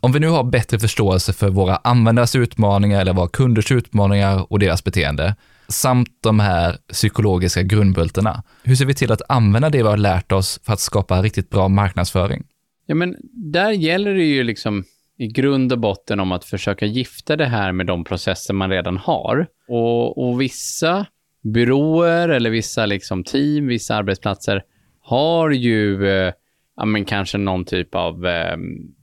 [0.00, 4.58] Om vi nu har bättre förståelse för våra användares utmaningar eller våra kunders utmaningar och
[4.58, 5.36] deras beteende,
[5.68, 10.32] samt de här psykologiska grundbultarna, hur ser vi till att använda det vi har lärt
[10.32, 12.44] oss för att skapa riktigt bra marknadsföring?
[12.86, 14.84] Ja, men där gäller det ju liksom
[15.18, 18.96] i grund och botten om att försöka gifta det här med de processer man redan
[18.96, 19.46] har.
[19.68, 21.06] Och, och vissa
[21.42, 24.62] byråer eller vissa liksom team, vissa arbetsplatser
[25.00, 26.32] har ju eh,
[26.76, 28.56] ja, men kanske någon typ av eh,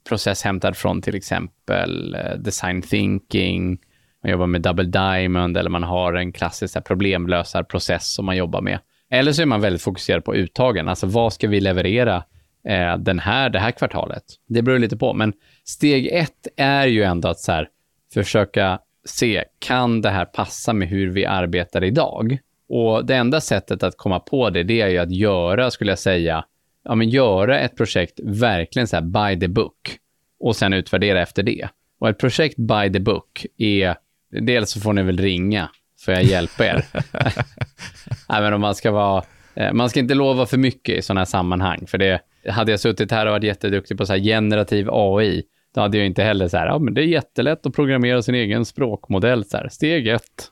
[0.09, 3.79] process hämtad från till exempel eh, design thinking,
[4.23, 8.79] man jobbar med double diamond eller man har en klassisk problemlösarprocess som man jobbar med.
[9.09, 12.23] Eller så är man väldigt fokuserad på uttagen, alltså vad ska vi leverera
[12.67, 14.23] eh, den här, det här kvartalet?
[14.47, 17.69] Det beror lite på, men steg ett är ju ändå att så här,
[18.13, 22.37] försöka se, kan det här passa med hur vi arbetar idag?
[22.69, 25.99] Och det enda sättet att komma på det, det är ju att göra, skulle jag
[25.99, 26.45] säga,
[26.83, 29.97] ja, men göra ett projekt verkligen så här by the book
[30.39, 31.67] och sen utvärdera efter det.
[31.99, 33.95] Och ett projekt by the book är,
[34.41, 35.69] dels så får ni väl ringa,
[36.05, 36.85] för jag hjälper er.
[38.37, 39.23] Även om man ska vara,
[39.55, 42.19] eh, man ska inte lova för mycket i sådana här sammanhang, för det,
[42.49, 45.43] hade jag suttit här och varit jätteduktig på så här generativ AI,
[45.75, 48.35] då hade jag inte heller så här, ja men det är jättelätt att programmera sin
[48.35, 50.49] egen språkmodell, så här, steg ett.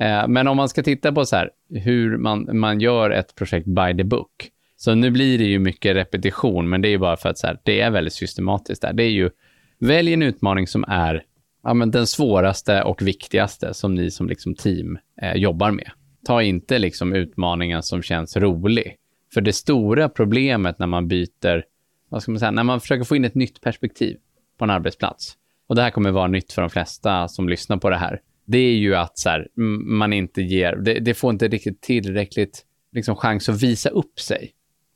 [0.00, 3.66] Eh, men om man ska titta på så här, hur man, man gör ett projekt
[3.66, 7.16] by the book, så nu blir det ju mycket repetition, men det är ju bara
[7.16, 8.92] för att så här, det är väldigt systematiskt där.
[8.92, 9.30] Det är ju,
[9.78, 11.22] välj en utmaning som är
[11.62, 15.90] ja, men den svåraste och viktigaste som ni som liksom team eh, jobbar med.
[16.26, 18.96] Ta inte liksom utmaningen som känns rolig.
[19.34, 21.64] För det stora problemet när man byter,
[22.08, 24.16] vad ska man säga, när man försöker få in ett nytt perspektiv
[24.58, 25.36] på en arbetsplats,
[25.66, 28.58] och det här kommer vara nytt för de flesta som lyssnar på det här, det
[28.58, 29.48] är ju att så här,
[29.84, 34.52] man inte ger, det, det, får inte riktigt tillräckligt liksom, chans att visa upp sig.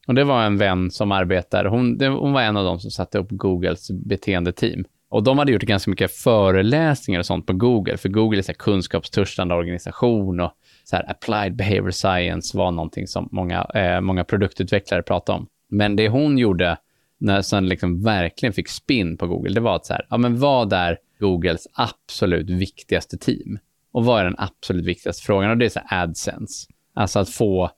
[0.06, 2.90] Och det var en vän som arbetar, hon, det, hon var en av dem som
[2.90, 4.84] satte upp Googles beteendeteam.
[5.08, 8.54] Och de hade gjort ganska mycket föreläsningar och sånt på Google, för Google är så
[8.54, 10.52] kunskapstörstande organisation och
[10.84, 15.46] så här applied behavior science var någonting som många, eh, många produktutvecklare pratade om.
[15.70, 16.76] Men det hon gjorde
[17.18, 20.38] när sen liksom verkligen fick spinn på Google, det var att så här, ja men
[20.38, 23.58] vad är Googles absolut viktigaste team?
[23.92, 25.50] Och vad är den absolut viktigaste frågan?
[25.50, 26.68] Och det är så här AdSense.
[26.94, 27.70] Alltså att få,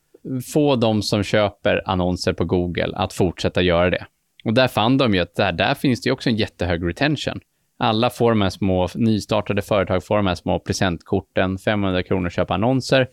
[0.52, 4.06] få de som köper annonser på Google att fortsätta göra det.
[4.44, 7.40] Och där fann de ju att där, där finns det också en jättehög retention.
[7.78, 12.54] Alla får de här små, nystartade företag får de här små presentkorten, 500 kronor köpa
[12.54, 13.08] annonser.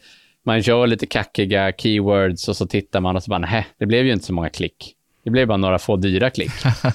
[0.45, 4.05] Man gör lite kackiga keywords och så tittar man och så bara, nej, det blev
[4.05, 4.95] ju inte så många klick.
[5.23, 6.51] Det blev bara några få dyra klick.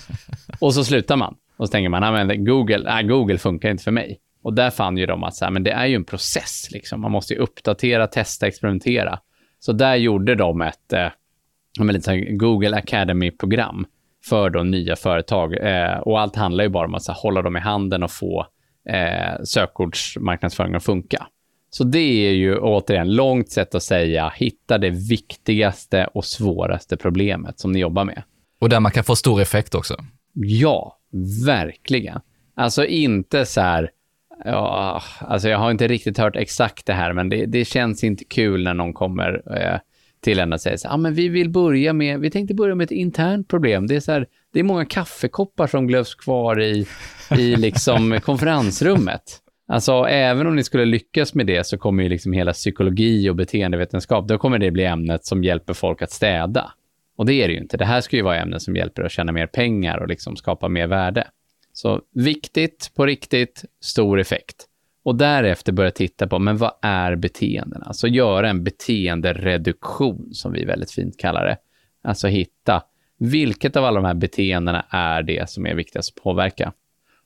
[0.61, 1.37] och så slutar man.
[1.57, 4.21] Och så tänker man, nej, Google, nej, Google funkar inte för mig.
[4.43, 6.69] Och där fann ju de att så här, men det är ju en process.
[6.71, 7.01] Liksom.
[7.01, 9.19] Man måste ju uppdatera, testa, experimentera.
[9.59, 13.87] Så där gjorde de ett eh, lite Google Academy-program
[14.25, 15.55] för då nya företag.
[15.55, 18.47] Eh, och allt handlar ju bara om att här, hålla dem i handen och få
[18.89, 21.27] eh, sökordsmarknadsföringen att funka.
[21.71, 27.61] Så det är ju återigen långt sätt att säga hitta det viktigaste och svåraste problemet
[27.61, 28.23] som ni jobbar med.
[28.61, 29.97] Och där man kan få stor effekt också.
[30.33, 30.99] Ja,
[31.47, 32.21] verkligen.
[32.55, 33.91] Alltså inte så här,
[34.45, 38.25] ja, alltså jag har inte riktigt hört exakt det här, men det, det känns inte
[38.25, 39.81] kul när någon kommer eh,
[40.21, 42.85] till en och säger så ah, men vi vill börja med, vi tänkte börja med
[42.85, 43.87] ett internt problem.
[43.87, 46.87] Det är så här, det är många kaffekoppar som glöms kvar i,
[47.39, 49.23] i liksom konferensrummet.
[49.69, 53.37] Alltså, även om ni skulle lyckas med det så kommer ju liksom hela psykologi och
[53.37, 56.73] beteendevetenskap, då kommer det bli ämnet som hjälper folk att städa.
[57.17, 57.77] Och det är det ju inte.
[57.77, 60.69] Det här ska ju vara ämnen som hjälper att tjäna mer pengar och liksom skapa
[60.69, 61.27] mer värde.
[61.73, 64.67] Så viktigt, på riktigt, stor effekt.
[65.03, 67.87] Och därefter börja titta på, men vad är beteendena?
[67.87, 71.57] Alltså göra en beteendereduktion, som vi väldigt fint kallar det.
[72.03, 72.83] Alltså hitta,
[73.19, 76.73] vilket av alla de här beteendena är det som är viktigast att påverka?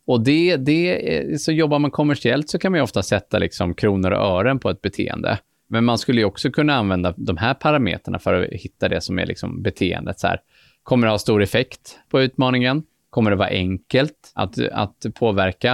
[0.07, 4.11] Och det, det, så jobbar man kommersiellt så kan man ju ofta sätta liksom kronor
[4.11, 5.39] och ören på ett beteende.
[5.69, 9.19] Men man skulle ju också kunna använda de här parametrarna för att hitta det som
[9.19, 10.21] är liksom beteendet.
[10.21, 10.41] Så här,
[10.83, 12.83] kommer det ha stor effekt på utmaningen?
[13.11, 15.73] Kommer det vara enkelt att, att påverka?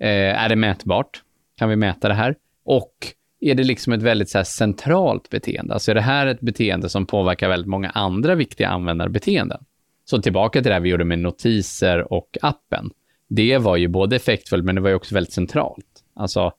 [0.00, 1.22] Eh, är det mätbart?
[1.62, 2.36] Kan vi mäta det här?
[2.64, 2.92] Och
[3.40, 5.74] är det liksom ett väldigt så här, centralt beteende?
[5.74, 9.64] Alltså är det här ett beteende som påverkar väldigt många andra viktiga användarbeteenden?
[10.04, 12.90] Så tillbaka till det här vi gjorde med notiser och appen
[13.28, 16.04] det var ju både effektfullt, men det var ju också väldigt centralt.
[16.14, 16.52] Alltså,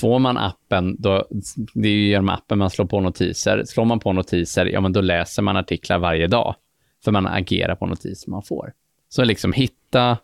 [0.00, 1.26] får man appen, då,
[1.74, 3.62] det är ju genom appen man slår på notiser.
[3.64, 6.54] Slår man på notiser, ja men då läser man artiklar varje dag,
[7.04, 8.72] för man agerar på notiser man får.
[9.08, 10.18] Så liksom hitta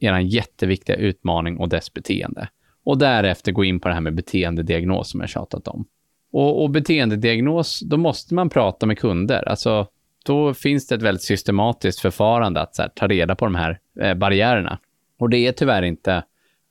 [0.00, 2.48] er jätteviktiga utmaning och dess beteende.
[2.84, 5.84] Och därefter gå in på det här med beteendediagnos som jag tjatat om.
[6.32, 9.48] Och, och beteendediagnos, då måste man prata med kunder.
[9.48, 9.86] Alltså,
[10.26, 14.14] då finns det ett väldigt systematiskt förfarande att här, ta reda på de här eh,
[14.14, 14.78] barriärerna.
[15.18, 16.22] Och det är tyvärr inte...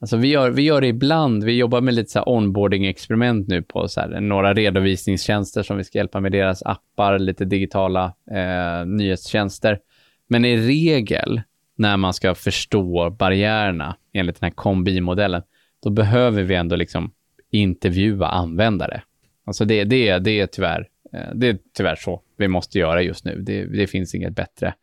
[0.01, 1.43] Alltså vi gör, vi gör det ibland.
[1.43, 6.20] Vi jobbar med lite onboarding-experiment nu på så här, några redovisningstjänster som vi ska hjälpa
[6.20, 9.80] med deras appar, lite digitala eh, nyhetstjänster.
[10.28, 11.41] Men i regel,
[11.76, 15.41] när man ska förstå barriärerna enligt den här kombi-modellen,
[15.84, 17.11] då behöver vi ändå liksom
[17.51, 19.01] intervjua användare.
[19.45, 23.25] Alltså det, det, det, är tyvärr, eh, det är tyvärr så vi måste göra just
[23.25, 23.41] nu.
[23.41, 24.73] Det, det finns inget bättre,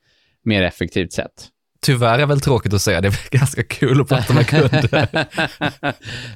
[0.43, 1.49] mer effektivt sätt.
[1.81, 5.09] Tyvärr är väl tråkigt att säga, det är ganska kul att prata med kunder.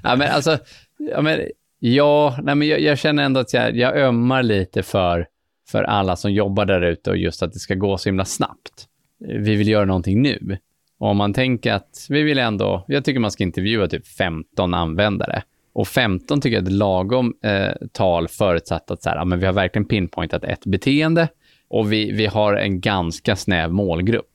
[0.03, 0.59] ja, men alltså,
[0.99, 1.41] ja, men,
[1.79, 5.27] ja nej, men jag, jag, känner ändå att jag, jag ömmar lite för,
[5.69, 8.87] för alla som jobbar där ute och just att det ska gå så himla snabbt.
[9.19, 10.59] Vi vill göra någonting nu.
[11.01, 14.75] Och om man tänker att vi vill ändå, jag tycker man ska intervjua typ 15
[14.75, 15.43] användare.
[15.73, 19.41] Och 15 tycker jag är ett lagom eh, tal förutsatt att så här, ja, men
[19.41, 21.29] vi har verkligen pinpointat ett beteende
[21.69, 24.31] och vi, vi har en ganska snäv målgrupp.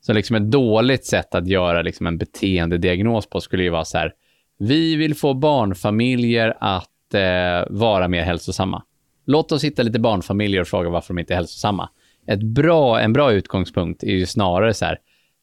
[0.00, 3.98] Så liksom ett dåligt sätt att göra liksom en beteendediagnos på skulle ju vara så
[3.98, 4.12] här,
[4.58, 8.82] vi vill få barnfamiljer att eh, vara mer hälsosamma.
[9.26, 11.88] Låt oss hitta lite barnfamiljer och fråga varför de inte är hälsosamma.
[12.26, 14.98] Ett bra, en bra utgångspunkt är ju snarare så här,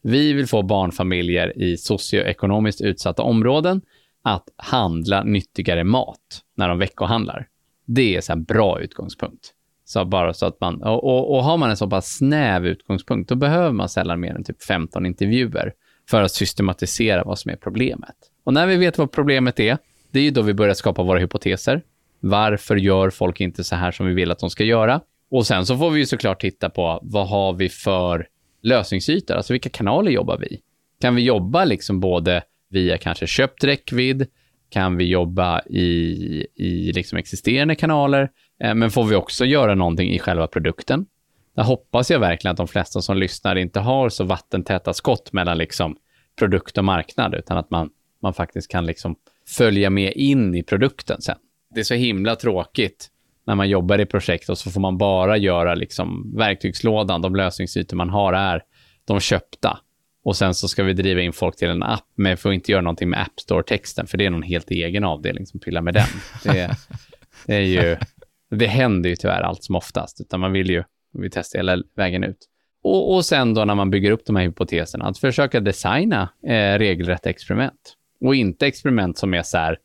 [0.08, 3.82] vi vill få barnfamiljer i socioekonomiskt utsatta områden
[4.22, 6.20] att handla nyttigare mat
[6.56, 7.48] när de veckohandlar.
[7.86, 9.54] Det är så en bra utgångspunkt.
[9.86, 13.30] Så bara så att man, och, och, och, har man en så pass snäv utgångspunkt,
[13.30, 15.74] då behöver man sällan mer än typ 15 intervjuer
[16.10, 18.16] för att systematisera vad som är problemet.
[18.44, 19.78] Och när vi vet vad problemet är,
[20.12, 21.82] det är ju då vi börjar skapa våra hypoteser.
[22.20, 25.02] Varför gör folk inte så här som vi vill att de ska göra?
[25.32, 28.28] Och sen så får vi ju såklart titta på vad har vi för
[28.66, 29.36] lösningsytor?
[29.36, 30.62] Alltså vilka kanaler jobbar vi?
[31.02, 34.28] Kan vi jobba liksom både via kanske köpt räckvidd?
[34.70, 38.30] Kan vi jobba i, i liksom existerande kanaler?
[38.64, 41.06] Eh, men får vi också göra någonting i själva produkten?
[41.56, 45.58] Där hoppas jag verkligen att de flesta som lyssnar inte har så vattentäta skott mellan
[45.58, 45.98] liksom
[46.40, 47.90] produkt och marknad, utan att man,
[48.22, 49.16] man faktiskt kan liksom
[49.48, 51.38] följa med in i produkten sen.
[51.74, 53.10] Det är så himla tråkigt
[53.46, 57.98] när man jobbar i projekt och så får man bara göra liksom verktygslådan, de lösningsytor
[57.98, 58.64] man har är
[59.06, 59.80] de köpta.
[60.24, 62.72] Och sen så ska vi driva in folk till en app, men vi får inte
[62.72, 65.94] göra någonting med App Store-texten, för det är någon helt egen avdelning som pillar med
[65.94, 66.08] den.
[66.44, 66.72] Det,
[67.46, 67.98] det är ju,
[68.50, 70.84] det händer ju tyvärr allt som oftast, utan man vill ju,
[71.14, 72.38] vi testar hela vägen ut.
[72.84, 76.78] Och, och sen då när man bygger upp de här hypoteserna, att försöka designa eh,
[76.78, 77.94] regelrätta experiment.
[78.22, 79.78] Och inte experiment som är så här,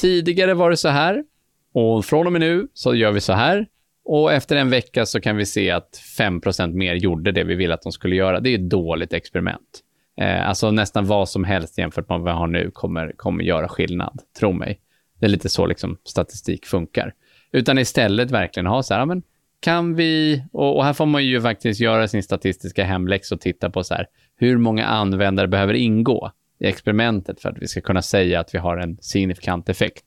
[0.00, 1.24] tidigare var det så här,
[1.72, 3.66] och från och med nu så gör vi så här.
[4.04, 7.74] Och efter en vecka så kan vi se att 5% mer gjorde det vi ville
[7.74, 8.40] att de skulle göra.
[8.40, 9.80] Det är ett dåligt experiment.
[10.20, 13.68] Eh, alltså nästan vad som helst jämfört med vad vi har nu kommer, kommer göra
[13.68, 14.80] skillnad, tro mig.
[15.18, 17.14] Det är lite så liksom statistik funkar.
[17.52, 19.22] Utan istället verkligen ha så här, ja, men
[19.60, 23.70] kan vi, och, och, här får man ju faktiskt göra sin statistiska hemläxa och titta
[23.70, 24.06] på så här,
[24.36, 28.58] hur många användare behöver ingå i experimentet för att vi ska kunna säga att vi
[28.58, 30.04] har en signifikant effekt.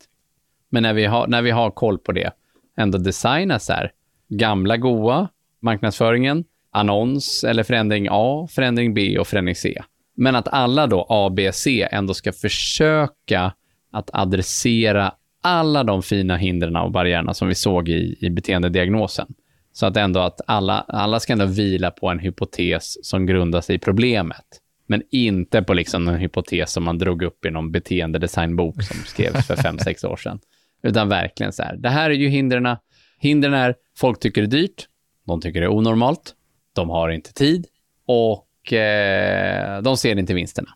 [0.75, 2.31] Men när vi har, när vi har koll på det,
[2.77, 3.91] ändå designa så här,
[4.29, 5.27] gamla goa
[5.61, 9.81] marknadsföringen, annons eller förändring A, förändring B och förändring C.
[10.15, 13.53] Men att alla då A, B, C ändå ska försöka
[13.91, 19.27] att adressera alla de fina hindren och barriärerna som vi såg i, i beteendediagnosen.
[19.73, 23.75] Så att ändå att alla, alla ska ändå vila på en hypotes som grundar sig
[23.75, 24.45] i problemet.
[24.87, 29.47] Men inte på liksom en hypotes som man drog upp i någon beteendedesignbok som skrevs
[29.47, 30.39] för fem sex år sedan.
[30.85, 32.77] Utan verkligen så här, det här är ju hindren.
[33.19, 34.87] Hindren är, folk tycker det är dyrt,
[35.27, 36.33] de tycker det är onormalt,
[36.73, 37.65] de har inte tid
[38.07, 40.69] och eh, de ser inte vinsterna.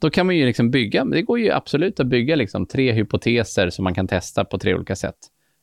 [0.00, 3.70] Då kan man ju liksom bygga, det går ju absolut att bygga liksom tre hypoteser
[3.70, 5.16] som man kan testa på tre olika sätt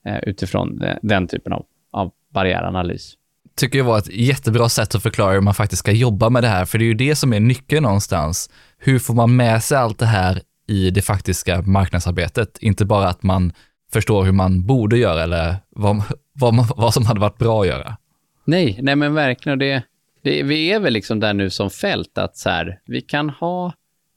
[0.06, 3.18] eh, utifrån eh, den typen av, av barriäranalys
[3.56, 6.47] tycker jag var ett jättebra sätt att förklara hur man faktiskt ska jobba med det
[6.47, 8.49] här, för det är ju det som är nyckeln någonstans.
[8.78, 12.58] Hur får man med sig allt det här i det faktiska marknadsarbetet?
[12.62, 13.54] Inte bara att man
[13.94, 17.98] förstår hur man borde göra eller vad, vad, vad som hade varit bra att göra.
[18.46, 19.60] Nej, nej men verkligen.
[19.60, 19.84] Det,
[20.22, 23.74] det, vi är väl liksom där nu som fält att så här, vi kan ha,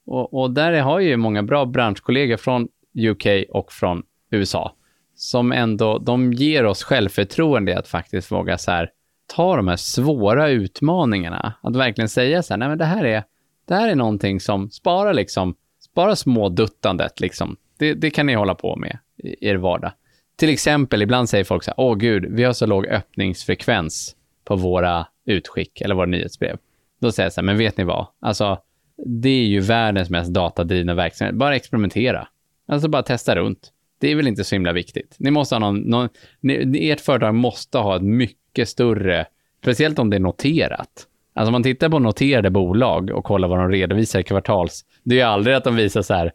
[0.07, 2.69] och, och där har ju många bra branschkollegor från
[2.99, 4.73] UK och från USA,
[5.15, 8.91] som ändå, de ger oss självförtroende att faktiskt våga så här,
[9.27, 11.55] ta de här svåra utmaningarna.
[11.61, 13.25] Att verkligen säga så här, nej men det här är,
[13.69, 17.57] det här är någonting som sparar liksom, spara småduttandet liksom.
[17.79, 19.93] Det, det kan ni hålla på med i er vardag.
[20.37, 24.57] Till exempel, ibland säger folk så här, åh gud, vi har så låg öppningsfrekvens på
[24.57, 26.57] våra utskick eller våra nyhetsbrev.
[27.01, 28.07] Då säger jag så här, men vet ni vad?
[28.21, 28.59] Alltså,
[29.07, 31.37] det är ju världens mest datadrivna verksamhet.
[31.37, 32.29] Bara experimentera.
[32.69, 33.73] Alltså bara testa runt.
[34.01, 35.17] Det är väl inte så himla viktigt.
[35.19, 36.09] Ni måste ha någon, någon
[36.41, 39.27] ni, ert företag måste ha ett mycket större,
[39.63, 41.07] speciellt om det är noterat.
[41.35, 45.15] Alltså om man tittar på noterade bolag och kollar vad de redovisar i kvartals, det
[45.15, 46.33] är ju aldrig att de visar så här,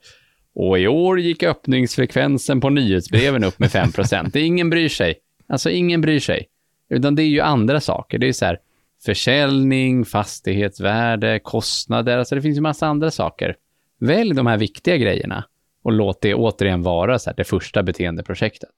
[0.56, 4.36] och i år gick öppningsfrekvensen på nyhetsbreven upp med 5 procent.
[4.36, 5.16] ingen bryr sig.
[5.48, 6.48] Alltså ingen bryr sig.
[6.90, 8.18] Utan det är ju andra saker.
[8.18, 8.60] Det är så här
[9.06, 12.18] försäljning, fastighetsvärde, kostnader.
[12.18, 13.56] Alltså det finns ju massa andra saker.
[14.00, 15.44] Välj de här viktiga grejerna
[15.84, 18.70] och låt det återigen vara så här, det första beteendeprojektet.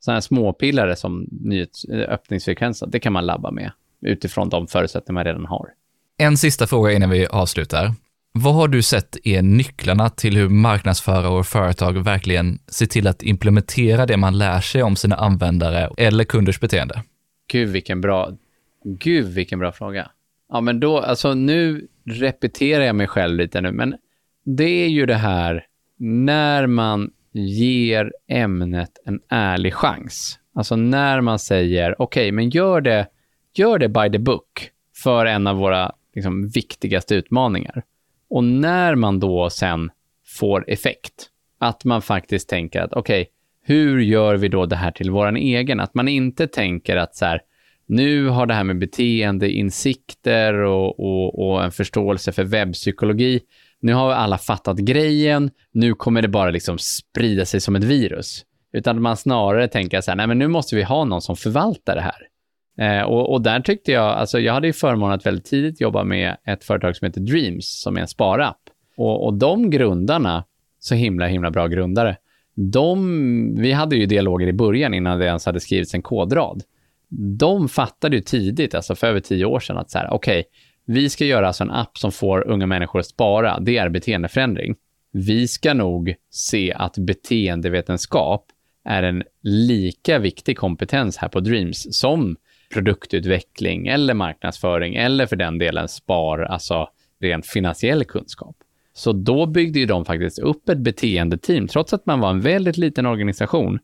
[0.00, 5.14] Sådana här småpillare som nyhets, eh, öppningsfrekvensen, det kan man labba med utifrån de förutsättningar
[5.14, 5.68] man redan har.
[6.16, 7.94] En sista fråga innan vi avslutar.
[8.32, 13.22] Vad har du sett är nycklarna till hur marknadsförare och företag verkligen ser till att
[13.22, 17.02] implementera det man lär sig om sina användare eller kunders beteende?
[17.52, 18.30] Gud, vilken bra,
[18.84, 20.10] gud, vilken bra fråga.
[20.48, 23.94] Ja, men då, alltså nu repeterar jag mig själv lite nu, men
[24.44, 25.66] det är ju det här
[25.98, 30.38] när man ger ämnet en ärlig chans.
[30.54, 33.06] Alltså när man säger, okej, okay, men gör det,
[33.54, 37.82] gör det by the book för en av våra liksom, viktigaste utmaningar.
[38.30, 39.90] Och när man då sen
[40.38, 41.28] får effekt,
[41.58, 45.36] att man faktiskt tänker att okej, okay, hur gör vi då det här till vår
[45.36, 45.80] egen?
[45.80, 47.40] Att man inte tänker att så här,
[47.86, 53.40] nu har det här med beteendeinsikter och, och, och en förståelse för webbpsykologi,
[53.80, 58.44] nu har alla fattat grejen, nu kommer det bara liksom sprida sig som ett virus.
[58.72, 61.94] Utan man snarare tänker så här, nej men nu måste vi ha någon som förvaltar
[61.94, 62.29] det här.
[62.80, 66.04] Eh, och, och, där tyckte jag, alltså jag hade ju förmånen att väldigt tidigt jobba
[66.04, 68.60] med ett företag som heter Dreams, som är en sparapp.
[68.96, 70.44] Och, och de grundarna,
[70.78, 72.16] så himla, himla bra grundare,
[72.54, 76.62] de, vi hade ju dialoger i början innan det ens hade skrivits en kodrad.
[77.38, 80.50] De fattade ju tidigt, alltså för över tio år sedan, att så här, okej, okay,
[80.86, 83.60] vi ska göra alltså en app som får unga människor att spara.
[83.60, 84.74] Det är beteendeförändring.
[85.12, 88.46] Vi ska nog se att beteendevetenskap
[88.84, 92.36] är en lika viktig kompetens här på Dreams som
[92.72, 96.88] produktutveckling eller marknadsföring eller för den delen spar, alltså
[97.20, 98.56] rent finansiell kunskap.
[98.92, 101.68] Så då byggde ju de faktiskt upp ett beteendeteam.
[101.68, 103.78] Trots att man var en väldigt liten organisation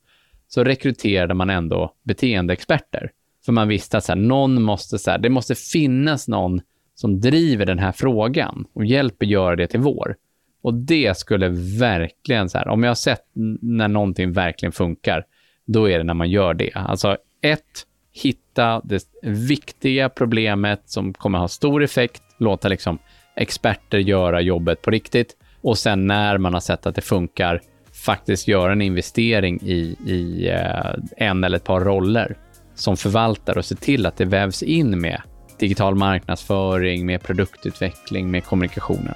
[0.49, 3.11] så rekryterade man ändå beteendeexperter.
[3.45, 6.61] För man visste att så här, någon måste, så här, det måste finnas någon
[6.95, 10.17] som driver den här frågan och hjälper göra det till vår.
[10.63, 13.25] Och det skulle verkligen, så här, om jag har sett
[13.61, 15.25] när någonting verkligen funkar,
[15.67, 16.71] då är det när man gör det.
[16.75, 18.46] Alltså ett, hitta
[18.85, 22.99] det viktiga problemet som kommer ha stor effekt, låta liksom
[23.37, 27.61] experter göra jobbet på riktigt och sen när man har sett att det funkar,
[28.05, 32.37] faktiskt göra en investering i, i eh, en eller ett par roller
[32.75, 35.23] som förvaltar och se till att det vävs in med
[35.59, 39.15] digital marknadsföring, med produktutveckling, med kommunikationen.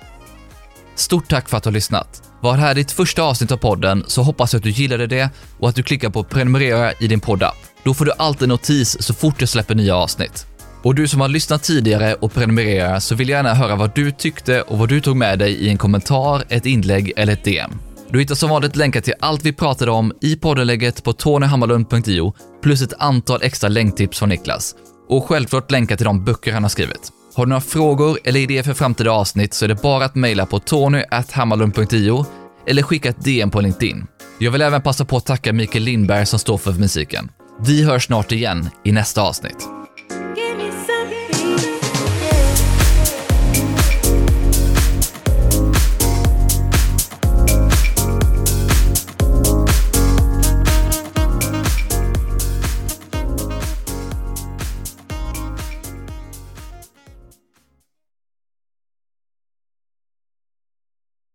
[1.01, 2.23] Stort tack för att du har lyssnat.
[2.41, 5.31] Var det här ditt första avsnitt av podden så hoppas jag att du gillade det
[5.59, 7.57] och att du klickar på prenumerera i din poddapp.
[7.85, 10.47] Då får du alltid notis så fort jag släpper nya avsnitt.
[10.83, 14.13] Och du som har lyssnat tidigare och prenumererar så vill jag gärna höra vad du
[14.13, 17.71] tyckte och vad du tog med dig i en kommentar, ett inlägg eller ett DM.
[18.11, 22.83] Du hittar som vanligt länkar till allt vi pratade om i poddenlägget på tonyhammarlund.io plus
[22.83, 24.75] ett antal extra länktips från Niklas.
[25.09, 27.13] Och självklart länkar till de böcker han har skrivit.
[27.35, 30.47] Har du några frågor eller idéer för framtida avsnitt så är det bara att mejla
[30.47, 32.27] på tony.hammarlund.io
[32.67, 34.07] eller skicka ett DM på LinkedIn.
[34.39, 37.31] Jag vill även passa på att tacka Mikael Lindberg som står för musiken.
[37.61, 39.80] Vi hörs snart igen i nästa avsnitt.